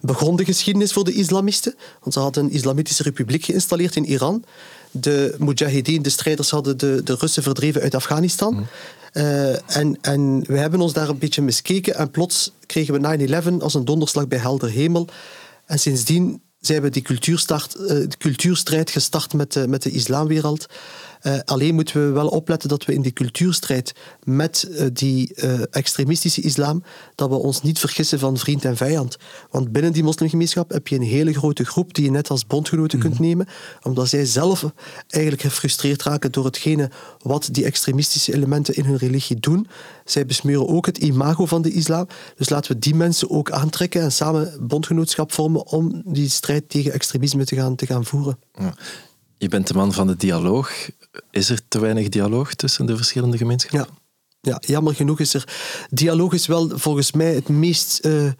[0.00, 1.74] begon de geschiedenis voor de islamisten.
[2.00, 4.44] Want ze hadden een islamitische republiek geïnstalleerd in Iran.
[4.90, 8.54] De mujahideen, de strijders, hadden de, de Russen verdreven uit Afghanistan.
[8.54, 8.62] Mhm.
[9.12, 11.94] Uh, en, en we hebben ons daar een beetje miskeken.
[11.94, 15.08] En plots kregen we 9-11 als een donderslag bij helder hemel.
[15.66, 20.66] En sindsdien zijn we die cultuurstart, uh, de cultuurstrijd gestart met de, met de islamwereld.
[21.26, 25.62] Uh, alleen moeten we wel opletten dat we in die cultuurstrijd met uh, die uh,
[25.70, 26.82] extremistische islam,
[27.14, 29.16] dat we ons niet vergissen van vriend en vijand.
[29.50, 32.98] Want binnen die moslimgemeenschap heb je een hele grote groep die je net als bondgenoten
[32.98, 33.22] kunt mhm.
[33.22, 33.46] nemen,
[33.82, 34.64] omdat zij zelf
[35.08, 36.90] eigenlijk gefrustreerd raken door hetgene
[37.22, 39.66] wat die extremistische elementen in hun religie doen.
[40.04, 42.06] Zij besmeuren ook het imago van de islam.
[42.36, 46.92] Dus laten we die mensen ook aantrekken en samen bondgenootschap vormen om die strijd tegen
[46.92, 48.38] extremisme te gaan, te gaan voeren.
[48.54, 48.74] Ja.
[49.38, 50.88] Je bent de man van de dialoog.
[51.30, 53.94] Is er te weinig dialoog tussen de verschillende gemeenschappen?
[54.40, 55.48] Ja, ja jammer genoeg is er.
[55.90, 58.30] Dialoog is wel volgens mij het meest uh,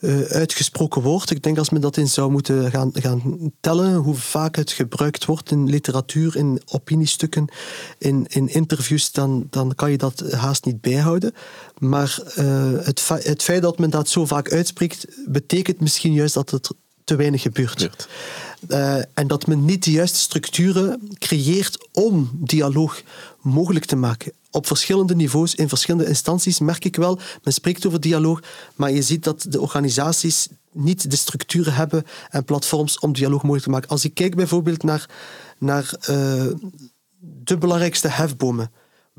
[0.00, 1.30] uh, uitgesproken woord.
[1.30, 5.24] Ik denk als men dat in zou moeten gaan, gaan tellen, hoe vaak het gebruikt
[5.24, 7.48] wordt in literatuur, in opiniestukken,
[7.98, 11.32] in, in interviews, dan, dan kan je dat haast niet bijhouden.
[11.78, 16.50] Maar uh, het, het feit dat men dat zo vaak uitspreekt, betekent misschien juist dat
[16.50, 16.70] het
[17.10, 18.08] te weinig gebeurt.
[18.68, 23.02] Uh, en dat men niet de juiste structuren creëert om dialoog
[23.40, 24.32] mogelijk te maken.
[24.50, 28.42] Op verschillende niveaus, in verschillende instanties merk ik wel, men spreekt over dialoog,
[28.76, 33.64] maar je ziet dat de organisaties niet de structuren hebben en platforms om dialoog mogelijk
[33.64, 33.88] te maken.
[33.88, 35.08] Als ik kijk bijvoorbeeld naar,
[35.58, 36.46] naar uh,
[37.18, 38.70] de belangrijkste hefbomen,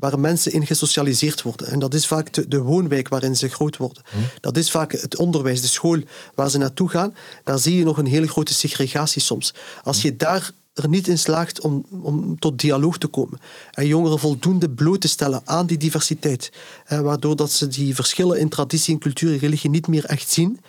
[0.02, 1.66] waar mensen in gesocialiseerd worden.
[1.66, 4.02] En dat is vaak de, de woonwijk waarin ze groot worden.
[4.10, 4.18] Hm.
[4.40, 6.00] Dat is vaak het onderwijs, de school
[6.34, 7.14] waar ze naartoe gaan.
[7.44, 9.54] Daar zie je nog een hele grote segregatie soms.
[9.82, 14.18] Als je daar er niet in slaagt om, om tot dialoog te komen en jongeren
[14.18, 16.52] voldoende bloot te stellen aan die diversiteit,
[16.88, 20.60] waardoor dat ze die verschillen in traditie, cultuur en religie niet meer echt zien,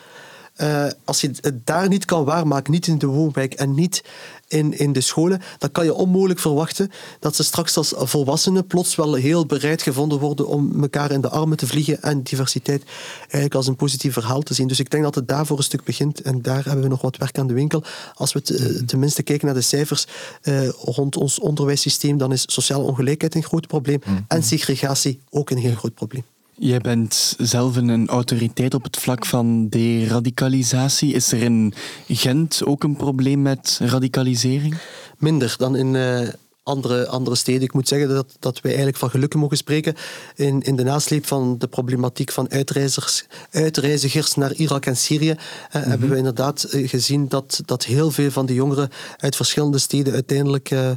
[0.57, 4.03] uh, als je het daar niet kan waarmaken, niet in de woonwijk en niet
[4.47, 8.95] in, in de scholen, dan kan je onmogelijk verwachten dat ze straks als volwassenen plots
[8.95, 12.83] wel heel bereid gevonden worden om elkaar in de armen te vliegen en diversiteit
[13.21, 14.67] eigenlijk als een positief verhaal te zien.
[14.67, 17.01] Dus ik denk dat het daar voor een stuk begint en daar hebben we nog
[17.01, 17.83] wat werk aan de winkel.
[18.13, 20.07] Als we eh, tenminste kijken naar de cijfers
[20.43, 24.25] uh, rond ons onderwijssysteem, dan is sociale ongelijkheid een groot probleem mm-hmm.
[24.27, 26.23] en segregatie ook een heel groot probleem.
[26.57, 31.13] Jij bent zelf een autoriteit op het vlak van deradicalisatie.
[31.13, 31.73] Is er in
[32.07, 34.77] Gent ook een probleem met radicalisering?
[35.17, 36.27] Minder dan in uh,
[36.63, 37.61] andere, andere steden.
[37.61, 39.95] Ik moet zeggen dat, dat wij eigenlijk van gelukken mogen spreken.
[40.35, 45.81] In, in de nasleep van de problematiek van uitreizigers, uitreizigers naar Irak en Syrië eh,
[45.81, 45.89] mhm.
[45.89, 50.13] hebben we inderdaad eh, gezien dat, dat heel veel van de jongeren uit verschillende steden
[50.13, 50.89] uiteindelijk uh,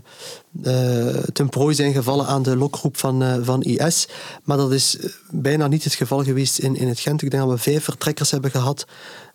[0.63, 4.09] uh, ten prooi zijn gevallen aan de lokgroep van, uh, van IS.
[4.45, 4.99] Maar dat is
[5.31, 7.23] bijna niet het geval geweest in, in het Gent.
[7.23, 8.87] Ik denk dat we vijf vertrekkers hebben gehad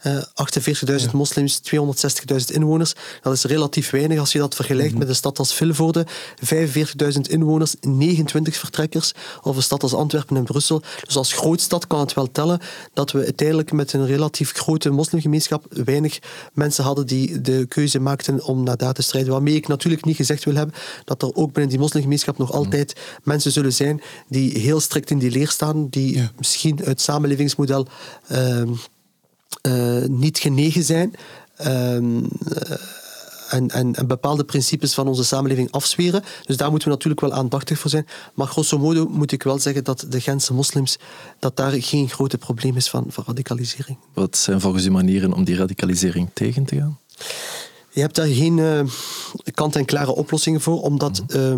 [0.03, 2.93] 48.000 moslims, 260.000 inwoners.
[3.21, 4.99] Dat is relatief weinig als je dat vergelijkt mhm.
[4.99, 6.07] met een stad als Vilvoorde.
[6.53, 9.13] 45.000 inwoners, 29 vertrekkers.
[9.41, 10.81] Of een stad als Antwerpen en Brussel.
[11.05, 12.59] Dus als grootstad kan het wel tellen
[12.93, 16.19] dat we uiteindelijk met een relatief grote moslimgemeenschap weinig
[16.53, 19.31] mensen hadden die de keuze maakten om naar daar te strijden.
[19.31, 22.99] Waarmee ik natuurlijk niet gezegd wil hebben dat er ook binnen die moslimgemeenschap nog altijd
[23.23, 27.87] mensen zullen zijn die heel strikt in die leer staan, die misschien het samenlevingsmodel
[28.31, 28.61] uh,
[29.67, 31.13] uh, niet genegen zijn.
[31.55, 32.23] Ehm,
[32.55, 32.77] eh,
[33.49, 36.23] en, en, en, bepaalde principes van onze samenleving afzweren.
[36.45, 38.07] Dus daar moeten we natuurlijk wel aandachtig voor zijn.
[38.33, 40.97] Maar grosso modo moet ik wel zeggen dat de Gentse moslims,
[41.39, 43.97] dat daar geen grote probleem is van, van radicalisering.
[44.13, 46.99] Wat zijn volgens u manieren om die radicalisering tegen te gaan?
[47.89, 48.81] Je hebt daar geen uh,
[49.53, 51.55] kant-en-klare oplossingen voor, omdat uh,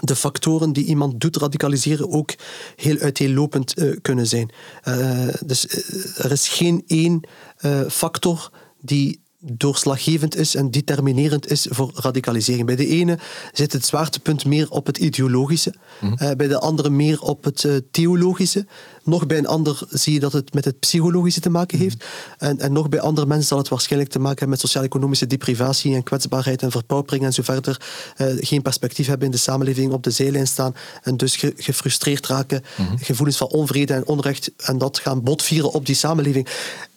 [0.00, 2.34] de factoren die iemand doet radicaliseren ook
[2.76, 4.50] heel uiteenlopend uh, kunnen zijn.
[4.84, 5.66] Uh, dus
[6.16, 7.20] er is geen één
[7.88, 8.50] factor
[8.80, 12.66] die doorslaggevend is en determinerend is voor radicalisering.
[12.66, 13.18] Bij de ene
[13.52, 16.36] zit het zwaartepunt meer op het ideologische, mhm.
[16.36, 18.66] bij de andere meer op het theologische.
[19.04, 21.96] Nog bij een ander zie je dat het met het psychologische te maken heeft.
[21.96, 22.50] Mhm.
[22.50, 25.94] En, en nog bij andere mensen zal het waarschijnlijk te maken hebben met sociaal-economische deprivatie
[25.94, 27.80] en kwetsbaarheid en verpaupering en zo verder.
[28.40, 32.96] geen perspectief hebben in de samenleving, op de zijlijn staan en dus gefrustreerd raken, mhm.
[32.96, 36.48] gevoelens van onvrede en onrecht en dat gaan botvieren op die samenleving.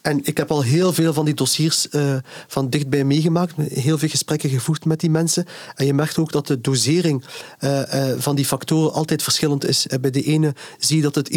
[0.06, 2.14] En ik heb al heel veel van die dossiers uh,
[2.46, 5.44] van dichtbij meegemaakt, heel veel gesprekken gevoerd met die mensen.
[5.74, 7.24] En je merkt ook dat de dosering
[7.60, 9.86] uh, uh, van die factoren altijd verschillend is.
[10.00, 11.28] bij de ene zie je dat het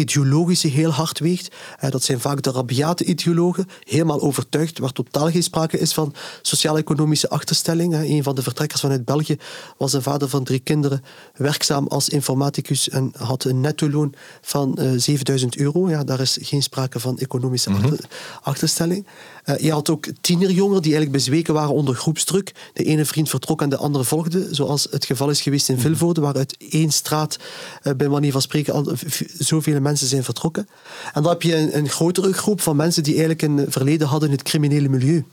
[0.60, 1.54] ideologische heel hard weegt.
[1.90, 7.28] dat zijn vaak de rabiate ideologen, helemaal overtuigd, waar totaal geen sprake is van sociaal-economische
[7.28, 7.94] achterstelling.
[7.94, 9.36] Een van de vertrekkers vanuit België
[9.76, 11.02] was een vader van drie kinderen,
[11.34, 15.88] werkzaam als informaticus en had een netto-loon van 7000 euro.
[15.88, 17.98] Ja, daar is geen sprake van economische mm
[18.42, 19.06] achterstelling.
[19.50, 22.52] Uh, je had ook tienerjongeren die eigenlijk bezweken waren onder groepsdruk.
[22.72, 25.84] De ene vriend vertrok en de andere volgde, zoals het geval is geweest in mhm.
[25.84, 27.38] Vilvoorde, waar uit één straat
[27.82, 28.92] uh, bij manier van spreken al
[29.38, 30.68] zoveel mensen zijn vertrokken.
[31.12, 34.28] En dan heb je een, een grotere groep van mensen die eigenlijk een verleden hadden
[34.28, 35.24] in het criminele milieu.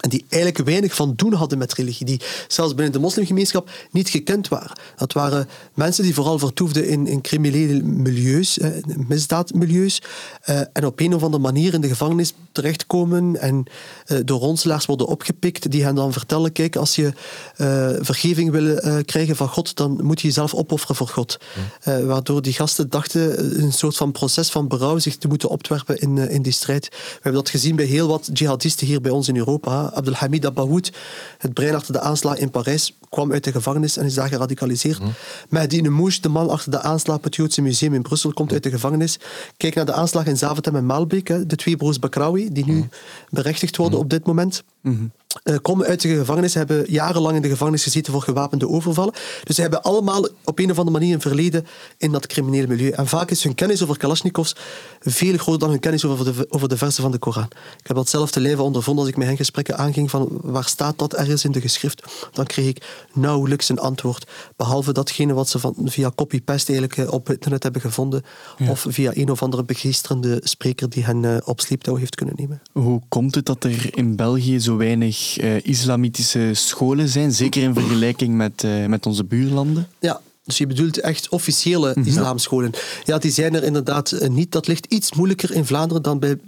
[0.00, 4.08] En die eigenlijk weinig van doen hadden met religie, die zelfs binnen de moslimgemeenschap niet
[4.08, 4.78] gekend waren.
[4.96, 8.70] Dat waren mensen die vooral vertoefden in, in criminele milieus, eh,
[9.08, 10.02] misdaadmilieus,
[10.42, 13.64] eh, en op een of andere manier in de gevangenis terechtkomen en
[14.06, 17.12] eh, door ronselaars worden opgepikt, die hen dan vertellen, kijk, als je
[17.56, 21.38] eh, vergeving wil eh, krijgen van God, dan moet je jezelf opofferen voor God.
[21.84, 26.18] Waardoor die gasten dachten een soort van proces van berouw zich te moeten opwerpen in,
[26.18, 26.88] in die strijd.
[26.88, 29.79] We hebben dat gezien bij heel wat jihadisten hier bij ons in Europa.
[29.86, 30.92] Abdelhamid Abahoud,
[31.38, 35.00] het brein achter de aanslag in Parijs, kwam uit de gevangenis en is daar geradicaliseerd.
[35.00, 35.12] Mm.
[35.48, 38.62] Mehdi Mouche, de man achter de aanslag op het Joodse Museum in Brussel, komt uit
[38.62, 39.18] de gevangenis.
[39.56, 42.86] Kijk naar de aanslag in Zaventem en Maalbeek, de twee broers Bakraoui, die nu mhm.
[43.30, 44.04] berechtigd worden mhm.
[44.04, 44.62] op dit moment.
[44.80, 45.04] Mhm.
[45.44, 49.14] Uh, komen uit de gevangenis, hebben jarenlang in de gevangenis gezeten voor gewapende overvallen.
[49.44, 51.66] Dus ze hebben allemaal op een of andere manier een verleden
[51.98, 52.90] in dat criminele milieu.
[52.90, 54.56] En vaak is hun kennis over Kalashnikovs
[55.00, 57.48] veel groter dan hun kennis over de, over de versen van de Koran.
[57.80, 60.64] Ik heb dat zelf te leven ondervonden als ik met hen gesprekken aanging van waar
[60.64, 62.02] staat dat ergens in de geschrift.
[62.32, 64.26] Dan kreeg ik nauwelijks een antwoord.
[64.56, 68.22] Behalve datgene wat ze van, via copy-paste eigenlijk eh, op internet hebben gevonden.
[68.68, 72.62] Of via een of andere begeesterende spreker die hen uh, op sleeptouw heeft kunnen nemen.
[72.72, 77.74] Hoe komt het dat er in België zo weinig uh, islamitische scholen zijn, zeker in
[77.74, 79.88] vergelijking met, uh, met onze buurlanden?
[79.98, 82.72] Ja, dus je bedoelt echt officiële mm islamscholen.
[83.04, 84.52] Ja, die zijn er inderdaad eh, niet.
[84.52, 86.38] Dat ligt iets moeilijker in Vlaanderen dan bij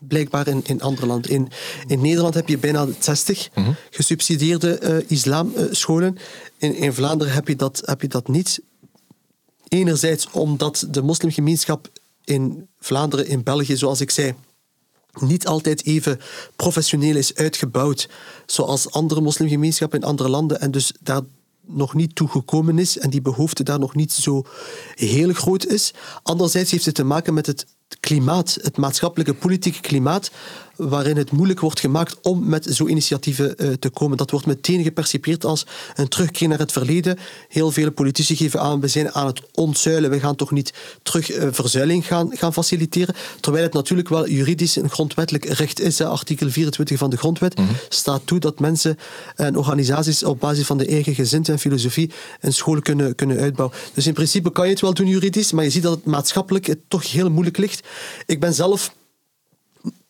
[0.00, 1.30] blijkbaar in, in andere landen.
[1.30, 1.48] In,
[1.86, 3.72] in Nederland heb je bijna 60 mhm.
[3.90, 6.16] gesubsidieerde uh, islamscholen.
[6.58, 8.60] In, in Vlaanderen heb je, dat, heb je dat niet.
[9.68, 11.88] Enerzijds omdat de moslimgemeenschap
[12.24, 14.34] in Vlaanderen, in België, zoals ik zei,
[15.20, 16.20] niet altijd even
[16.56, 18.08] professioneel is uitgebouwd
[18.46, 21.22] zoals andere moslimgemeenschappen in andere landen en dus daar
[21.66, 24.42] nog niet toe gekomen is en die behoefte daar nog niet zo
[24.94, 25.94] heel groot is.
[26.22, 27.66] Anderzijds heeft het te maken met het
[28.00, 30.30] klimaat, het maatschappelijke politieke klimaat,
[30.76, 34.16] waarin het moeilijk wordt gemaakt om met zo'n initiatieven uh, te komen.
[34.16, 37.18] Dat wordt meteen gepercipieerd als een terugkeer naar het verleden.
[37.48, 40.72] Heel veel politici geven aan, we zijn aan het ontzuilen, we gaan toch niet
[41.02, 43.14] terug uh, verzuiling gaan, gaan faciliteren.
[43.40, 45.98] Terwijl het natuurlijk wel juridisch een grondwettelijk recht is.
[45.98, 46.06] Hè.
[46.06, 47.76] Artikel 24 van de grondwet mm -hmm.
[47.88, 48.98] staat toe dat mensen
[49.36, 53.78] en organisaties op basis van de eigen gezindheid en filosofie een school kunnen, kunnen uitbouwen.
[53.94, 56.66] Dus in principe kan je het wel doen juridisch, maar je ziet dat het maatschappelijk
[56.66, 57.83] het toch heel moeilijk ligt.
[58.26, 58.94] Ik ben zelf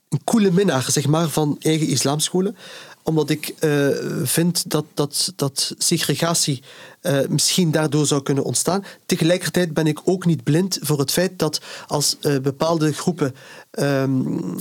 [0.09, 2.57] een coole minnaar zeg maar, van eigen islamscholen
[3.05, 3.89] omdat ik uh,
[4.23, 6.63] vind dat, dat, dat segregatie
[7.07, 8.85] uh, misschien daardoor zou kunnen ontstaan.
[9.07, 13.35] Tegelijkertijd ben ik ook niet blind voor het feit dat als uh, bepaalde groepen
[13.79, 14.57] um,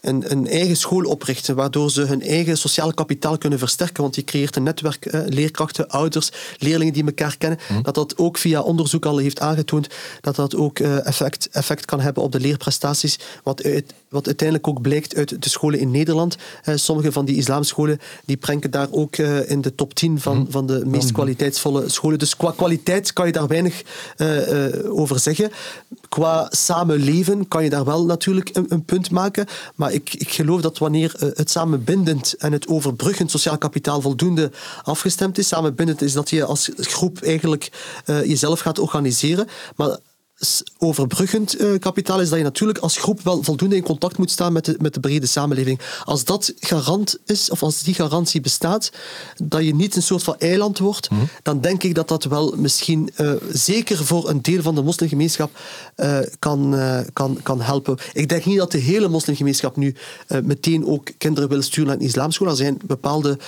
[0.00, 4.24] een, een, eigen school oprichten, waardoor ze hun eigen sociaal kapitaal kunnen versterken, want je
[4.24, 7.82] creëert een netwerk, uh, leerkrachten, ouders, leerlingen die elkaar kennen, hm.
[7.82, 9.86] dat dat ook via onderzoek al heeft aangetoond
[10.20, 14.82] dat dat ook effect, effect kan hebben op de leerprestaties, wat, uit, wat uiteindelijk ook
[14.82, 16.36] blijkt uit de scholen in Nederland.
[16.74, 20.50] sommige van die islamscholen die prenken daar ook in de top 10 van, hm.
[20.50, 21.14] van de meest hm.
[21.60, 22.18] Kwaliteit scholen.
[22.18, 23.82] Dus qua kwaliteit kan je daar weinig
[24.16, 25.50] uh, uh, over zeggen.
[26.08, 29.46] Qua samenleven kan je daar wel natuurlijk een, een punt maken.
[29.74, 34.50] Maar ik, ik geloof dat wanneer uh, het samenbindend en het overbruggend sociaal kapitaal voldoende
[34.82, 37.70] afgestemd is, samenbindend is dat je als groep eigenlijk
[38.24, 39.46] jezelf gaat organiseren.
[39.76, 39.98] Maar
[40.78, 44.52] overbruggend uh, kapitaal is dat je natuurlijk als groep wel voldoende in contact moet staan
[44.52, 45.80] met de, met de brede samenleving.
[46.04, 48.92] Als dat garant is, of als die garantie bestaat,
[49.42, 51.20] dat je niet een soort van eiland wordt, mhm.
[51.42, 55.50] dan denk ik dat dat wel misschien uh, zeker voor een deel van de moslimgemeenschap
[55.96, 56.74] uh, kan,
[57.12, 57.96] kan, kan helpen.
[58.12, 59.94] Ik denk niet dat de hele moslimgemeenschap nu
[60.42, 62.48] meteen ook kinderen wil sturen naar een islamschool.
[62.48, 63.38] Er zijn bepaalde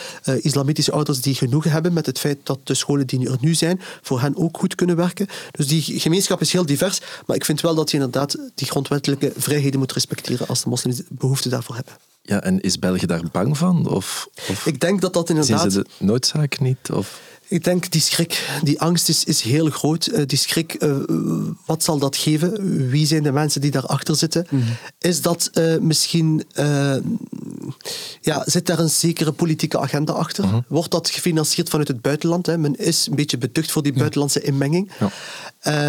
[0.40, 3.80] islamitische ouders die genoegen hebben met het feit dat de scholen die er nu zijn,
[4.02, 5.26] voor hen ook goed kunnen werken.
[5.50, 6.83] Dus die gemeenschap is heel divers.
[7.26, 11.02] Maar ik vind wel dat je inderdaad die grondwettelijke vrijheden moet respecteren als de moslims
[11.08, 11.94] behoefte daarvoor hebben.
[12.22, 13.88] Ja, en is België daar bang van?
[13.88, 15.60] Of, of ik denk dat dat inderdaad...
[15.60, 16.90] Zien ze de noodzaak niet?
[16.92, 17.20] Of...
[17.48, 20.06] Ik denk die schrik, die angst is, is heel groot.
[20.06, 20.96] Uh, die schrik, uh,
[21.66, 22.88] wat zal dat geven?
[22.90, 24.46] Wie zijn de mensen die daarachter zitten?
[24.50, 24.76] Mm -hmm.
[24.98, 26.44] Is dat uh, misschien
[28.20, 30.46] ja, zit daar een zekere politieke agenda achter?
[30.46, 30.60] Mhm.
[30.68, 32.46] Wordt dat gefinancierd vanuit het buitenland?
[32.46, 32.58] Hè?
[32.58, 34.90] Men is een beetje beducht voor die buitenlandse inmenging.
[34.98, 35.10] Ja.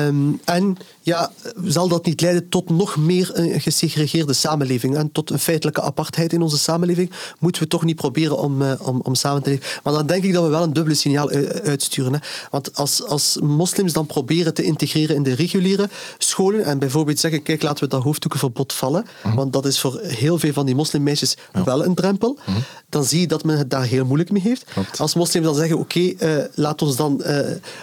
[0.08, 1.32] Um, en ja,
[1.64, 6.34] zal dat niet leiden tot nog meer een gesegregeerde samenleving en tot een feitelijke apartheid
[6.34, 7.12] in onze samenleving?
[7.39, 9.66] Moeten we toch niet proberen om, uh, om, om samen te leven?
[9.84, 11.30] Maar dan denk ik dat we wel een dubbele signaal
[11.64, 12.14] uitsturen.
[12.14, 12.20] Hè?
[12.49, 17.43] Want als, als moslims dan proberen te integreren in de reguliere scholen en bijvoorbeeld zeggen,
[17.43, 19.36] kijk, laten we dat hoofddoekenverbod vallen, mhm.
[19.36, 22.60] want dat is voor heel veel van die moslimmeisjes wel een drempel, mhm.
[22.89, 24.66] dan zie je dat men het daar heel moeilijk mee heeft.
[24.97, 27.39] Als moslims dan zeggen, oké, okay, uh, laat ons dan uh,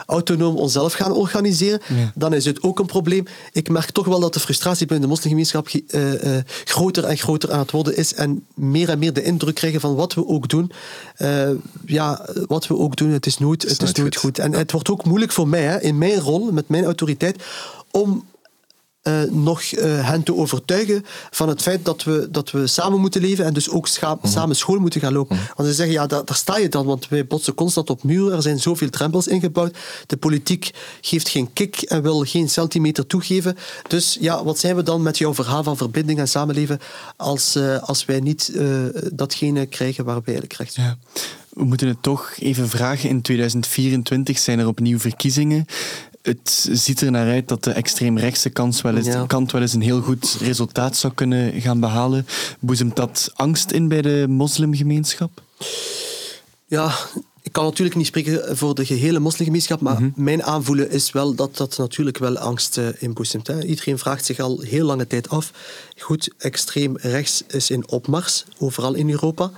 [0.07, 1.81] autonoom onszelf gaan organiseren,
[2.14, 3.11] dan is het ook een probleem.
[3.52, 6.12] Ik merk toch wel dat de frustratie binnen de moslimgemeenschap uh,
[6.64, 9.94] groter en groter aan het worden is en meer en meer de indruk krijgen van
[9.94, 10.70] wat we ook doen.
[11.86, 14.38] ja, wat we ook doen, het is nooit, het is nooit goed.
[14.38, 17.42] En het wordt ook moeilijk voor mij, hè, in mijn rol, met mijn autoriteit,
[17.90, 18.24] om
[19.03, 23.20] uh, nog uh, hen te overtuigen van het feit dat we, dat we samen moeten
[23.20, 24.26] leven en dus ook mhm.
[24.26, 25.36] samen school moeten gaan lopen.
[25.36, 25.44] Mhm.
[25.57, 28.36] Want ze zeggen, ja, daar, daar, sta je dan, want wij botsen constant op muren,
[28.36, 29.76] er zijn zoveel drempels ingebouwd,
[30.07, 33.57] de politiek geeft geen kick en wil geen centimeter toegeven.
[33.88, 36.78] Dus ja, wat zijn we dan met jouw verhaal van verbinding en samenleven
[37.16, 38.53] als, uh, als wij niet
[39.12, 40.96] datgene krijgen waar wij eigenlijk recht ja.
[41.48, 43.09] We moeten het toch even vragen.
[43.09, 45.66] In 2024 zijn er opnieuw verkiezingen
[46.23, 49.81] het ziet er naar uit dat de extreemrechtse kant wel, eens, kant wel eens een
[49.81, 52.27] heel goed resultaat zou kunnen gaan behalen.
[52.61, 55.43] Boezemt dat angst in bij de moslimgemeenschap?
[56.66, 56.95] Ja,
[57.43, 60.11] ik kan natuurlijk niet spreken voor de gehele moslimgemeenschap, maar mhm.
[60.14, 63.47] mijn aanvoelen is wel dat dat natuurlijk wel angst uh, inboezemt.
[63.47, 63.64] Hè.
[63.64, 65.53] Iedereen vraagt zich al heel lange tijd af.
[65.99, 69.51] Goed, extreem rechts is in opmars, overal in Europa.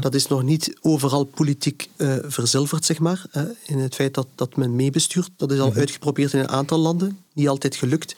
[0.00, 3.24] Dat is nog niet overal politiek uh, verzilverd, zeg maar.
[3.64, 5.30] in het feit dat, dat men meebestuurt.
[5.36, 5.78] Dat is al mhm.
[5.78, 7.18] uitgeprobeerd in een aantal landen.
[7.32, 8.16] Niet altijd gelukt.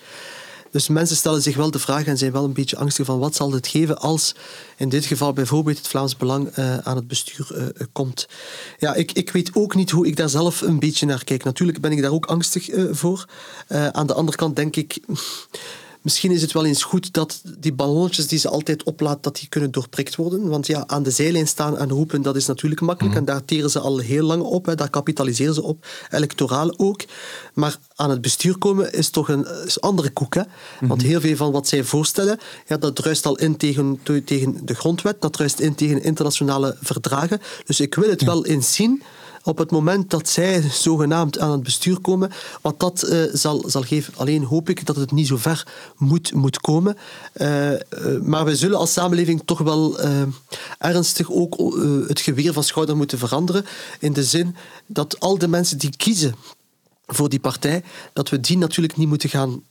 [0.71, 3.35] Dus mensen stellen zich wel de vraag en zijn wel een beetje angstig van wat
[3.35, 4.35] zal het geven als
[4.77, 8.29] in dit geval bijvoorbeeld het Vlaams Belang uh, aan het bestuur uh, komt.
[8.79, 11.45] Ja, ik, ik weet ook niet hoe ik daar zelf een beetje naar kijk.
[11.45, 13.29] Natuurlijk ben ik daar ook angstig uh, voor.
[13.69, 14.99] aan de andere kant denk ik
[16.09, 19.49] misschien is het wel eens goed dat die ballonnetjes die ze altijd oplaat, dat die
[19.49, 20.49] kunnen doorprikt worden.
[20.49, 23.15] Want ja, aan de zijlijn staan en roepen, dat is natuurlijk makkelijk.
[23.15, 23.25] Mhm.
[23.25, 24.67] En daar teren ze al heel lang op.
[24.67, 24.75] Hè.
[24.75, 25.87] Daar kapitaliseren ze op.
[26.11, 27.05] Electoraal ook.
[27.55, 30.35] Maar aan het bestuur komen is toch een is andere koek.
[30.35, 30.43] Hè.
[30.81, 31.11] Want mhm.
[31.11, 35.21] heel veel van wat zij voorstellen, ja, dat ruist al in tegen, tegen de grondwet.
[35.21, 37.41] Dat ruist in tegen internationale verdragen.
[37.65, 39.03] Dus ik wil het wel eens zien
[39.43, 42.31] op het moment dat zij zogenaamd aan het bestuur komen,
[42.63, 44.15] wat dat uh, zal, zal geven.
[44.17, 45.67] Alleen hoop ik dat het niet zo ver
[45.97, 46.97] moet, moet komen.
[47.35, 47.79] Uh, uh,
[48.23, 50.01] maar we zullen als samenleving toch wel
[50.79, 51.57] ernstig ook
[52.09, 53.65] het geweer van schouder moeten veranderen.
[54.01, 56.35] In de zin dat al de mensen die kiezen
[57.07, 57.83] voor die partij,
[58.13, 59.63] dat we die natuurlijk niet moeten gaan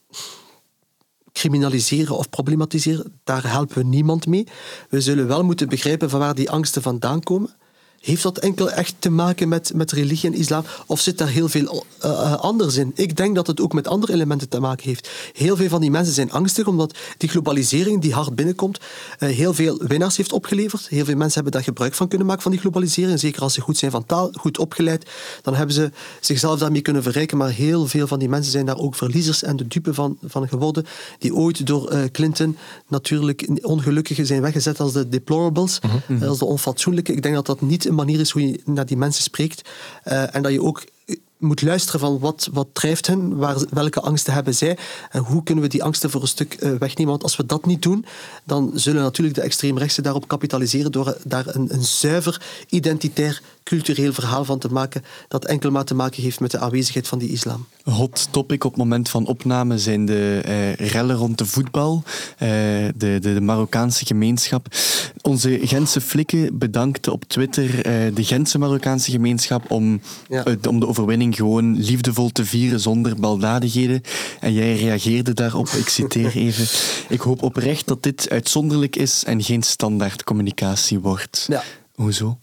[1.37, 3.19] criminaliseren of problematiseren.
[3.23, 4.47] Daar helpen we niemand mee.
[4.89, 7.55] We zullen wel moeten begrijpen van waar die angsten vandaan komen.
[8.01, 10.63] Heeft dat enkel echt te maken met, met religie en islam?
[10.85, 12.91] Of zit daar heel veel uh, anders in?
[12.95, 15.09] Ik denk dat het ook met andere elementen te maken heeft.
[15.33, 18.79] Heel veel van die mensen zijn angstig omdat die globalisering die hard binnenkomt,
[19.19, 20.87] uh, heel veel winnaars heeft opgeleverd.
[20.87, 23.19] Heel veel mensen hebben daar gebruik van kunnen maken van die globalisering.
[23.19, 25.09] Zeker als ze goed zijn van taal, goed opgeleid,
[25.41, 27.37] dan hebben ze zichzelf daarmee kunnen verrijken.
[27.37, 30.47] Maar heel veel van die mensen zijn daar ook verliezers en de dupe van, van
[30.47, 30.85] geworden,
[31.19, 36.45] die ooit door uh, Clinton natuurlijk ongelukkigen zijn weggezet als de deplorables, mm als de
[36.45, 37.13] onfatsoenlijke.
[37.13, 39.69] Ik denk dat dat niet een manier is hoe je naar die mensen spreekt.
[40.05, 40.83] Uh, en dat je ook
[41.37, 44.77] moet luisteren van wat, wat drijft hen, waar, welke angsten hebben zij
[45.09, 47.11] en hoe kunnen we die angsten voor een stuk uh, wegnemen.
[47.11, 48.05] Want als we dat niet doen,
[48.43, 54.45] dan zullen natuurlijk de extreemrechtse daarop kapitaliseren door daar een, een zuiver identitair cultureel verhaal
[54.45, 57.65] van te maken dat enkel maar te maken heeft met de aanwezigheid van die islam.
[57.83, 62.09] Hot topic op het moment van opname zijn de uh, rellen rond de voetbal, uh,
[62.39, 64.67] de, de, de, Marokkaanse gemeenschap.
[65.21, 70.43] Onze Gentse flikken bedankte op Twitter uh, de Gentse Marokkaanse gemeenschap om, ja.
[70.69, 74.01] om de overwinning gewoon liefdevol te vieren zonder baldadigheden.
[74.39, 76.65] En jij reageerde daarop, ik citeer even.
[77.09, 81.45] Ik hoop oprecht dat dit uitzonderlijk is en geen standaard communicatie wordt.
[81.47, 81.63] Ja.
[81.95, 82.37] Hoezo?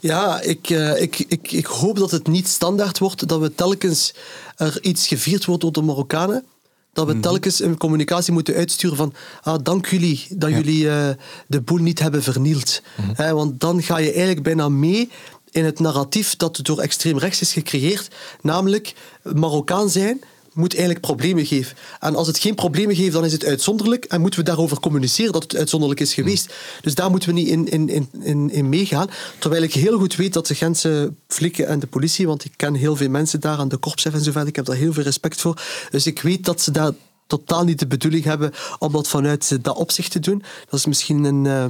[0.00, 4.14] Ja, ik, uh, ik, ik, ik hoop dat het niet standaard wordt dat we telkens
[4.56, 6.44] er iets gevierd wordt door de Marokkanen.
[6.92, 7.22] Dat we mhm.
[7.22, 11.08] telkens een communicatie moeten uitsturen van ah, dank jullie dat jullie uh,
[11.46, 12.82] de boel niet hebben vernield.
[12.96, 15.10] Mm want dan ga je eigenlijk bijna mee
[15.50, 18.08] in het narratief dat door extreem rechts is gecreëerd.
[18.40, 20.20] Namelijk Marokkaan zijn
[20.52, 21.76] moet eigenlijk problemen geven.
[22.00, 25.32] En als het geen problemen geeft, dan is het uitzonderlijk en moeten we daarover communiceren
[25.32, 26.46] dat het uitzonderlijk is geweest.
[26.46, 26.54] Hmm.
[26.80, 29.10] Dus daar moeten we niet in, in, in, in meegaan.
[29.38, 32.74] Terwijl ik heel goed weet dat de Gentse flikken en de politie, want ik ken
[32.74, 35.02] heel veel mensen daar aan de korpschef en zo verder, ik heb daar heel veel
[35.02, 35.62] respect voor.
[35.90, 36.92] Dus ik weet dat ze daar
[37.26, 40.42] totaal niet de bedoeling hebben om dat vanuit dat opzicht te doen.
[40.68, 41.44] Dat is misschien een...
[41.44, 41.64] Uh,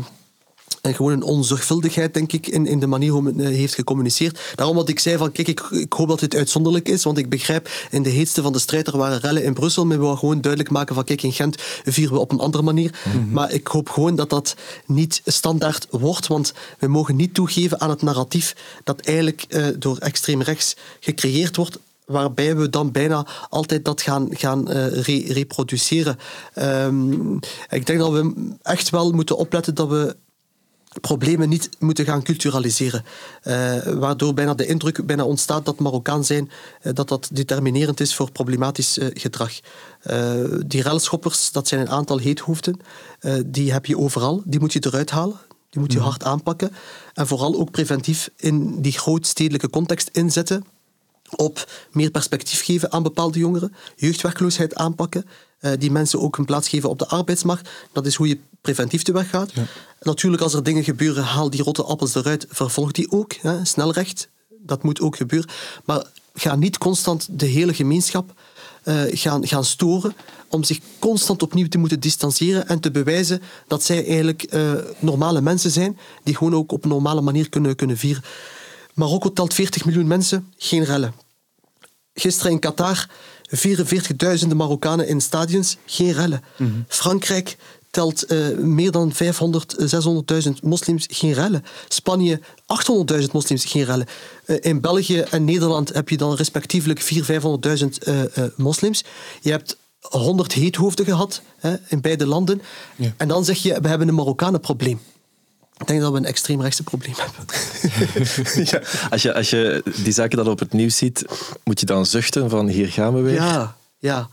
[0.81, 4.41] en gewoon een onzorgvuldigheid, denk ik, in, in de manier hoe men eh, heeft gecommuniceerd.
[4.55, 7.29] Daarom wat ik zei van, kijk, ik, ik hoop dat dit uitzonderlijk is, want ik
[7.29, 10.19] begrijp, in de heetste van de strijd, er waren rellen in Brussel, maar we willen
[10.19, 13.01] gewoon duidelijk maken van, kijk, in Gent vieren we op een andere manier.
[13.05, 13.33] Mhm.
[13.33, 14.55] Maar ik hoop gewoon dat dat
[14.87, 19.97] niet standaard wordt, want we mogen niet toegeven aan het narratief dat eigenlijk uh, door
[19.99, 26.19] extreem rechts gecreëerd wordt, waarbij we dan bijna altijd dat gaan, gaan uh, reproduceren.
[26.55, 30.17] Um, ik denk dat we echt wel moeten opletten dat we
[31.01, 33.05] problemen niet moeten gaan culturaliseren.
[33.45, 36.51] Uh, waardoor bijna de indruk bijna ontstaat dat Marokkaan zijn
[36.83, 39.61] uh, dat dat determinerend is voor problematisch uh, gedrag.
[40.67, 42.81] die relschoppers, dat zijn een aantal heethoofden.
[43.47, 44.43] die heb je overal.
[44.45, 45.39] Die moet je eruit halen.
[45.71, 46.07] Die moet je mhm.
[46.07, 46.73] hard aanpakken.
[47.15, 50.65] En vooral ook preventief in die grootstedelijke context inzetten
[51.37, 55.25] op meer perspectief geven aan bepaalde jongeren, jeugdwerkloosheid aanpakken,
[55.79, 57.69] die mensen ook een plaats geven op de arbeidsmarkt.
[57.93, 59.53] Dat is hoe je preventief te werk gaat.
[59.53, 59.63] Ja.
[60.01, 63.33] Natuurlijk, als er dingen gebeuren, haal die rotte appels eruit, vervolg die ook.
[63.33, 65.51] Hè, snelrecht, dat moet ook gebeuren.
[65.85, 66.05] Maar
[66.35, 68.35] ga niet constant de hele gemeenschap
[68.85, 70.15] uh, gaan, gaan storen
[70.49, 75.41] om zich constant opnieuw te moeten distancieren en te bewijzen dat zij eigenlijk uh, normale
[75.41, 78.23] mensen zijn die gewoon ook op een normale manier kunnen, kunnen vieren.
[78.95, 81.15] Marokko telt 40 miljoen mensen, geen rellen.
[82.15, 83.09] Gisteren in Qatar
[83.57, 86.43] 44.000 Marokkanen in stadions, geen rellen.
[86.57, 86.85] Mm -hmm.
[86.89, 87.57] Frankrijk
[87.91, 89.77] telt uh, meer dan 500,
[90.45, 91.65] 600.000 moslims geen rellen.
[91.89, 92.41] Spanje
[93.21, 94.07] 800.000 moslims geen rellen.
[94.47, 98.23] Uh, in België en Nederland heb je dan respectievelijk 400.000, 500.000 uh,
[98.57, 99.05] moslims.
[99.41, 102.63] Je hebt 100 heethoofden gehad hè, in beide landen.
[102.97, 103.15] Ja.
[103.17, 105.01] En dan zeg je, we hebben een Marokkanenprobleem.
[105.81, 107.45] Ik denk dat we een extreemrechtse probleem hebben.
[108.71, 111.25] ja, als, je, als je die zaken dan op het nieuws ziet,
[111.65, 113.35] moet je dan zuchten van hier gaan we weer?
[113.35, 114.29] Ja, ja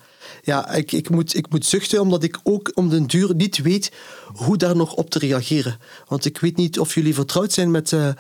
[0.48, 3.92] ja, ik, ik, moet, ik moet zuchten omdat ik ook om den duur niet weet
[4.26, 5.80] hoe daar nog op te reageren.
[6.08, 7.92] Want ik weet niet of jullie vertrouwd zijn met...
[7.92, 8.14] Uh, uh,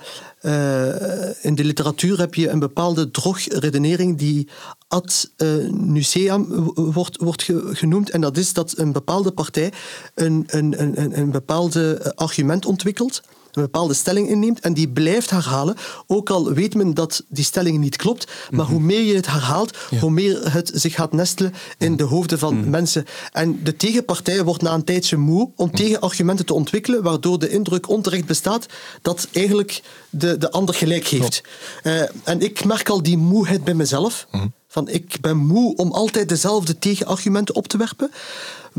[1.41, 4.47] in de literatuur heb je een bepaalde drogredenering die
[4.87, 8.09] ad uh, nuceam wordt, wordt genoemd.
[8.09, 9.73] En dat is dat een bepaalde partij
[10.15, 13.21] een, een, een, een bepaalde argument ontwikkelt
[13.57, 15.75] een bepaalde stelling inneemt en die blijft herhalen,
[16.07, 18.73] ook al weet men dat die stelling niet klopt, maar mhm.
[18.73, 22.59] hoe meer je het herhaalt, hoe meer het zich gaat nestelen in de hoofden van
[22.59, 22.69] mhm.
[22.69, 23.05] mensen.
[23.31, 25.75] En de tegenpartij wordt na een tijdje moe om mhm.
[25.75, 28.65] tegenargumenten te ontwikkelen, waardoor de indruk onterecht bestaat
[29.01, 31.43] dat eigenlijk de, de ander gelijk heeft.
[31.83, 34.27] Uh, en ik merk al die moeheid bij mezelf.
[34.67, 38.11] Van ik ben moe om altijd dezelfde tegenargumenten op te werpen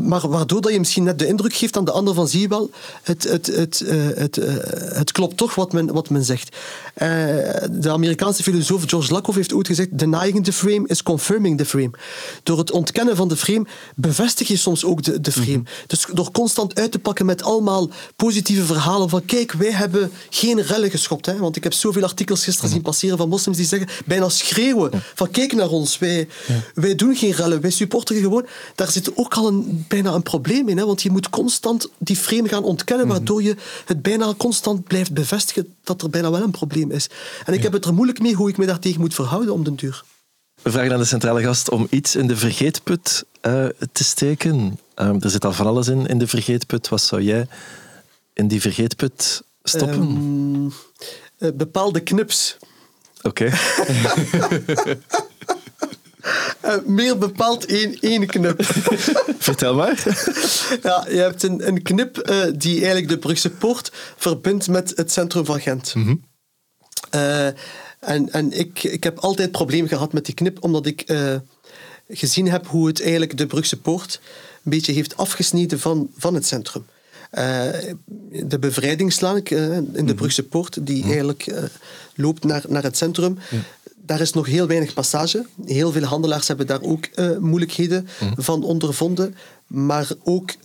[0.01, 2.47] maar waardoor dat je misschien net de indruk geeft aan de ander van zie je
[2.47, 2.69] wel,
[3.03, 4.53] het, het, het, uh, het, uh,
[4.93, 6.55] het klopt toch wat men, wat men zegt.
[6.97, 7.07] Uh,
[7.71, 11.91] de Amerikaanse filosoof George Lakoff heeft ooit gezegd, denying the frame is confirming the frame.
[12.43, 15.47] Door het ontkennen van de frame bevestig je soms ook de, de frame.
[15.47, 15.87] Mm -hmm.
[15.87, 20.61] Dus door constant uit te pakken met allemaal positieve verhalen van kijk, wij hebben geen
[20.61, 21.25] rellen geschopt.
[21.25, 21.37] Hè?
[21.37, 22.83] Want ik heb zoveel artikels gisteren mm -hmm.
[22.83, 24.99] zien passeren van moslims die zeggen, bijna schreeuwen ja.
[25.15, 26.63] van kijk naar ons, wij, ja.
[26.73, 28.45] wij doen geen rellen, wij supporteren gewoon.
[28.75, 30.77] Daar zit ook al een bijna een probleem in.
[30.77, 30.85] Hè?
[30.85, 33.15] Want je moet constant die frame gaan ontkennen, mhm.
[33.15, 37.09] waardoor je het bijna constant blijft bevestigen dat er bijna wel een probleem is.
[37.45, 39.75] En ik heb het er moeilijk mee hoe ik me daartegen moet verhouden om den
[39.75, 40.03] duur.
[40.61, 44.79] We vragen aan de centrale gast om iets in de vergeetput uh, te steken.
[44.95, 46.89] Um, er zit al van alles in, in de vergeetput.
[46.89, 47.47] Wat zou jij
[48.33, 50.01] in die vergeetput stoppen?
[50.01, 50.73] Um,
[51.37, 52.57] uh, bepaalde knips.
[53.21, 53.45] Oké.
[53.45, 54.97] Okay.
[56.65, 58.63] Uh, meer bepaald één, één knip.
[59.37, 60.03] Vertel maar.
[60.83, 65.11] ja, je hebt een, een knip uh, die eigenlijk de Brugse Poort verbindt met het
[65.11, 65.95] centrum van Gent.
[65.95, 66.23] Mm -hmm.
[67.15, 67.45] uh,
[67.99, 71.13] en en ik, ik heb altijd problemen gehad met die knip, omdat ik
[72.09, 74.21] gezien heb hoe het eigenlijk de Brugse Poort
[74.63, 76.85] een beetje heeft afgesneden van, van het centrum.
[78.29, 80.15] de bevrijdingslaan in de mhm.
[80.15, 81.09] Brugse Poort, die mm -hmm.
[81.09, 81.69] eigenlijk
[82.15, 83.37] loopt naar, naar het centrum,
[84.09, 85.45] daar is nog heel weinig passage.
[85.65, 88.33] Heel veel handelaars hebben daar ook uh, moeilijkheden mm.
[88.37, 89.35] van ondervonden.
[89.67, 90.55] Maar ook uh,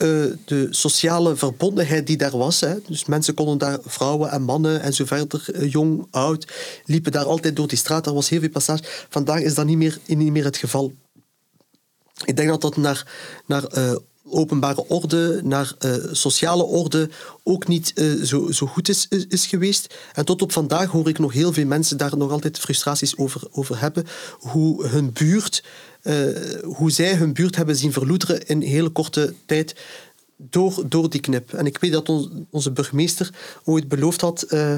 [0.45, 2.61] de sociale verbondenheid die daar was.
[2.61, 2.75] Hè.
[2.87, 6.47] Dus mensen konden daar, vrouwen en mannen en zo verder, uh, jong, oud,
[6.85, 8.07] liepen daar altijd door die straat.
[8.07, 8.83] Er was heel veel passage.
[9.09, 10.93] Vandaag is dat niet meer, niet meer het geval.
[12.25, 13.07] Ik denk dat dat naar,
[13.47, 13.65] naar
[14.29, 17.11] openbare orde, naar uh, sociale orde
[17.43, 19.95] ook niet uh, zo, zo goed is, is, geweest.
[20.13, 23.43] En tot op vandaag hoor ik nog heel veel mensen daar nog altijd frustraties over,
[23.51, 24.07] over hebben.
[24.39, 25.65] Hoe hun buurt,
[26.03, 26.15] uh,
[26.63, 29.75] hoe zij hun buurt hebben zien verloederen in hele korte tijd
[30.37, 31.53] door, door die knip.
[31.53, 33.31] En ik weet dat onze burgemeester
[33.65, 34.75] ooit beloofd had, uh,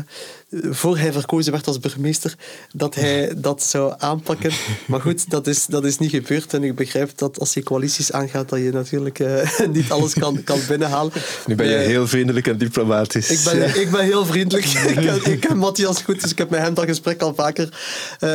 [0.51, 2.35] voor hij verkozen werd als burgemeester,
[2.73, 4.53] dat hij dat zou aanpakken.
[4.87, 6.55] Maar goed, dat is, dat is niet gebeurd.
[6.55, 10.45] En ik begrijp dat als je coalities aangaat, dat je natuurlijk uh, niet alles kan,
[10.45, 11.13] kan binnenhalen.
[11.47, 13.31] Nu ben je uh, heel vriendelijk en diplomatisch.
[13.31, 14.67] Ik ben, ik ben heel vriendelijk.
[14.95, 17.69] ik, ken, ik ken Matthias goed, dus ik heb met hem dat gesprek al vaker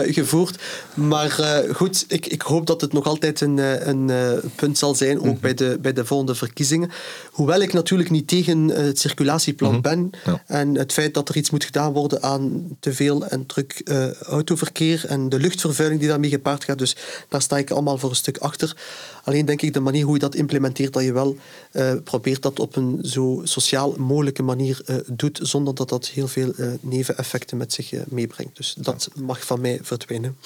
[0.05, 0.61] gevoerd.
[0.93, 1.29] Maar
[1.73, 3.57] goed, ik, ik hoop dat het nog altijd een,
[3.89, 4.11] een
[4.55, 5.39] punt zal zijn, ook mm -hmm.
[5.39, 6.91] bij, de, bij de volgende verkiezingen.
[7.31, 10.09] Hoewel ik natuurlijk niet tegen het circulatieplan mm -hmm.
[10.11, 10.43] ben ja.
[10.47, 14.13] en het feit dat er iets moet gedaan worden aan te veel en druk uh,
[14.13, 16.77] autoverkeer en de luchtvervuiling die daarmee gepaard gaat.
[16.77, 16.95] Dus
[17.29, 18.77] daar sta ik allemaal voor een stuk achter.
[19.23, 21.37] Alleen denk ik de manier hoe je dat implementeert, dat je wel
[21.71, 26.27] uh, probeert dat op een zo sociaal mogelijke manier uh, doet, zonder dat dat heel
[26.27, 28.57] veel neveneffecten met zich meebrengt.
[28.57, 30.37] Dus dat mag van mij verdwijnen.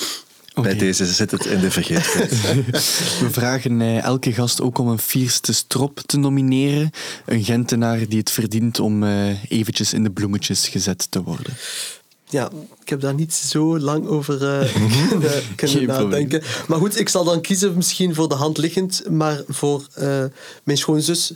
[0.56, 0.72] Okay.
[0.72, 2.42] Bij deze zit het in de vergeetput.
[3.22, 6.92] We vragen elke gast ook om een vierste strop te nomineren.
[7.26, 11.54] Een Gentenaar die het verdient om uh, eventjes in de bloemetjes gezet te worden.
[12.30, 12.50] Ja,
[12.82, 14.74] ik heb daar niet zo lang over uh,
[15.10, 16.42] kunnen, kunnen nadenken.
[16.68, 20.24] Maar goed, ik zal dan kiezen misschien voor de hand liggend, maar voor uh,
[20.64, 21.34] mijn schoonzus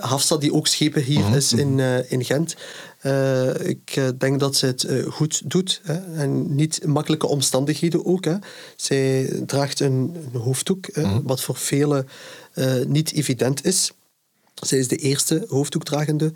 [0.00, 1.36] Hafsa, die ook schepen hier uh-huh.
[1.36, 1.78] is in,
[2.08, 2.56] in Gent.
[3.02, 5.80] Uh, ik uh, denk dat ze het uh, goed doet.
[5.82, 8.24] Hè, en niet makkelijke omstandigheden ook.
[8.24, 8.36] Hè.
[8.76, 11.22] Zij draagt een, een hoofddoek, mm.
[11.22, 12.08] wat voor velen
[12.86, 13.92] niet evident is.
[14.54, 16.32] Zij is de eerste hoofddoekdragende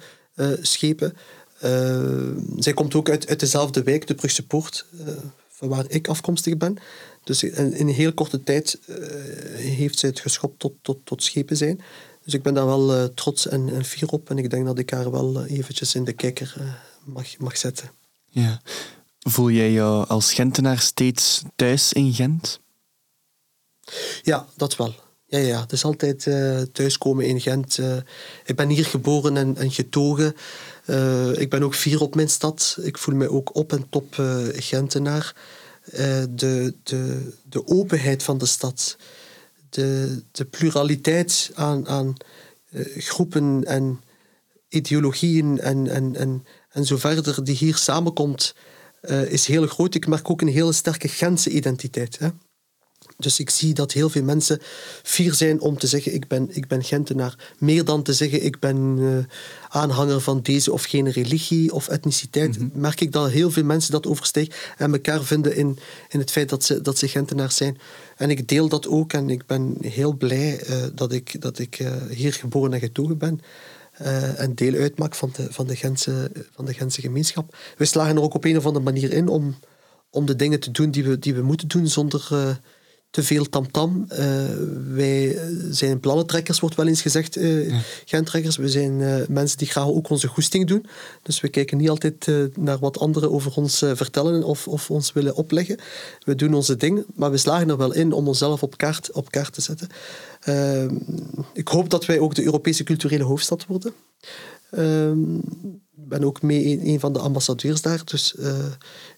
[0.61, 1.17] schepen.
[2.59, 4.87] zij komt ook uit, uit dezelfde wijk, de Brugse Poort,
[5.49, 6.77] van waar ik afkomstig ben.
[7.25, 8.79] Dus in, in een heel korte tijd
[9.57, 11.81] heeft zij het geschopt tot, tot, tot schepen zijn.
[12.27, 14.31] Dus ik ben daar wel uh, trots en, en, fier op.
[14.31, 16.73] En ik denk dat ik haar wel uh, eventjes in de kijker uh,
[17.05, 17.91] mag, mag zetten.
[18.29, 18.61] Ja.
[19.19, 22.61] Voel jij jou als Gentenaar steeds thuis in Gent?
[24.23, 24.95] Ja, dat wel.
[25.27, 26.23] Ja, ja, het is altijd
[26.73, 27.79] thuiskomen in Gent.
[28.45, 30.37] ik ben hier geboren en, en getogen.
[31.39, 32.79] ik ben ook fier op mijn stad.
[32.83, 34.15] Ik voel me ook op en top
[34.53, 35.35] Gentenaar.
[36.31, 38.97] de, de, de openheid van de stad
[39.77, 42.17] de, de pluraliteit aan, aan
[42.71, 44.01] uh, groepen en
[44.69, 48.55] ideologieën en, en, en, en zo verder die hier samenkomt,
[49.03, 49.95] uh, is heel groot.
[49.95, 52.19] Ik merk ook een hele sterke Gentse identiteit.
[52.19, 52.29] Hè?
[53.19, 54.59] Dus ik zie dat heel veel mensen
[55.03, 57.55] fier zijn om te zeggen ik ben, ik ben Gentenaar.
[57.59, 59.19] Meer dan te zeggen ik ben uh,
[59.69, 62.59] aanhanger van deze of geen religie of etniciteit.
[62.59, 62.81] Mm -hmm.
[62.81, 66.49] Merk ik dat heel veel mensen dat overstijgen en elkaar vinden in, in het feit
[66.49, 67.79] dat ze, dat ze Gentenaars zijn.
[68.17, 71.79] En ik deel dat ook en ik ben heel blij uh, dat ik, dat ik
[71.79, 73.41] uh, hier geboren en getogen ben.
[74.03, 77.57] Uh, en deel uitmaak van de, van, de Gentse, van de Gentse gemeenschap.
[77.77, 79.57] We slagen er ook op een of andere manier in om,
[80.11, 82.29] om de dingen te doen die we, die we moeten doen zonder
[83.11, 84.07] te veel tamtam.
[84.09, 84.19] -tam.
[84.19, 84.45] Uh,
[84.95, 85.39] wij
[85.71, 87.81] zijn plannentrekkers, wordt wel eens gezegd, uh, ja.
[88.05, 88.57] gentrekkers.
[88.57, 90.87] We zijn uh, mensen die graag ook onze goesting doen.
[91.23, 95.35] Dus we kijken niet altijd naar wat anderen over ons vertellen of, of ons willen
[95.35, 95.79] opleggen.
[96.25, 99.31] We doen onze ding, maar we slagen er wel in om onszelf op kaart, op
[99.31, 99.89] kaart te zetten.
[101.53, 103.95] ik hoop dat wij ook de Europese culturele hoofdstad worden.
[104.71, 108.35] Ik ben ook mee een, een van de ambassadeurs daar, dus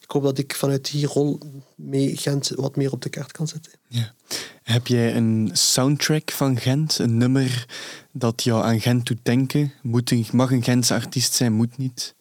[0.01, 1.39] ik hoop dat ik vanuit die rol
[1.75, 3.73] mee Gent wat meer op de kaart kan zetten.
[3.89, 4.15] Ja.
[4.63, 7.67] Heb jij een soundtrack van Gent, een nummer
[8.13, 9.73] dat jou aan Gent doet denken?
[9.83, 12.15] Moet een, mag een Gentse artiest zijn, moet niet?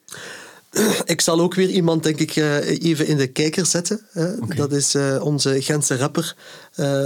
[1.05, 4.01] Ik zal ook weer iemand, denk ik, eh, even in de kijker zetten.
[4.13, 4.57] Okay.
[4.57, 6.35] Dat is uh, onze Gentse rapper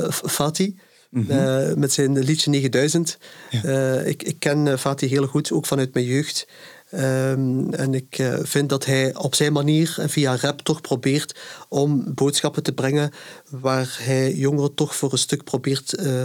[0.09, 0.77] Fatih.
[1.11, 1.79] Mm -hmm.
[1.79, 3.17] met zijn liedje 9000.
[3.49, 3.99] Ja.
[3.99, 6.47] ik, ik ken Fatih heel goed, ook vanuit mijn jeugd.
[6.93, 11.39] Um, en ik uh, vind dat hij op zijn manier en via rap toch probeert
[11.69, 13.11] om boodschappen te brengen
[13.49, 16.23] waar hij jongeren toch voor een stuk probeert uh,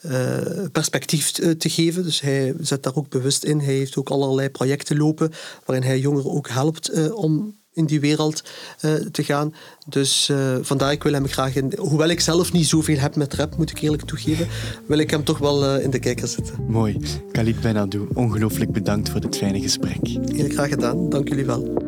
[0.00, 0.38] uh,
[0.72, 2.02] perspectief te geven.
[2.02, 3.60] Dus hij zet daar ook bewust in.
[3.60, 5.32] Hij heeft ook allerlei projecten lopen
[5.64, 8.42] waarin hij jongeren ook helpt om in die wereld
[8.84, 9.54] uh, te gaan.
[9.86, 11.72] Dus uh, vandaar, ik wil hem graag in...
[11.76, 14.48] Hoewel ik zelf niet zoveel heb met rap, moet ik eerlijk toegeven,
[14.86, 16.54] wil ik hem toch wel uh, in de kijker zetten.
[16.68, 16.98] Mooi.
[17.32, 19.98] Khalid Benadou, ongelooflijk bedankt voor dit fijne gesprek.
[20.06, 21.08] Heel graag gedaan.
[21.08, 21.84] Dank jullie wel.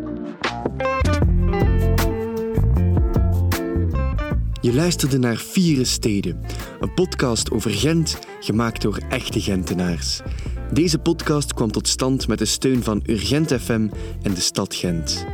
[4.60, 6.40] Je luisterde naar Vieren Steden,
[6.80, 10.20] een podcast over Gent, gemaakt door echte Gentenaars.
[10.72, 13.88] Deze podcast kwam tot stand met de steun van Urgent FM
[14.22, 15.26] en de stad Gent.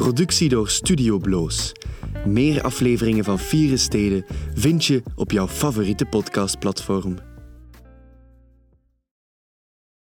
[0.00, 1.72] Productie door Studio Bloos.
[2.26, 4.24] Meer afleveringen van Vieren Steden
[4.54, 7.29] vind je op jouw favoriete podcastplatform.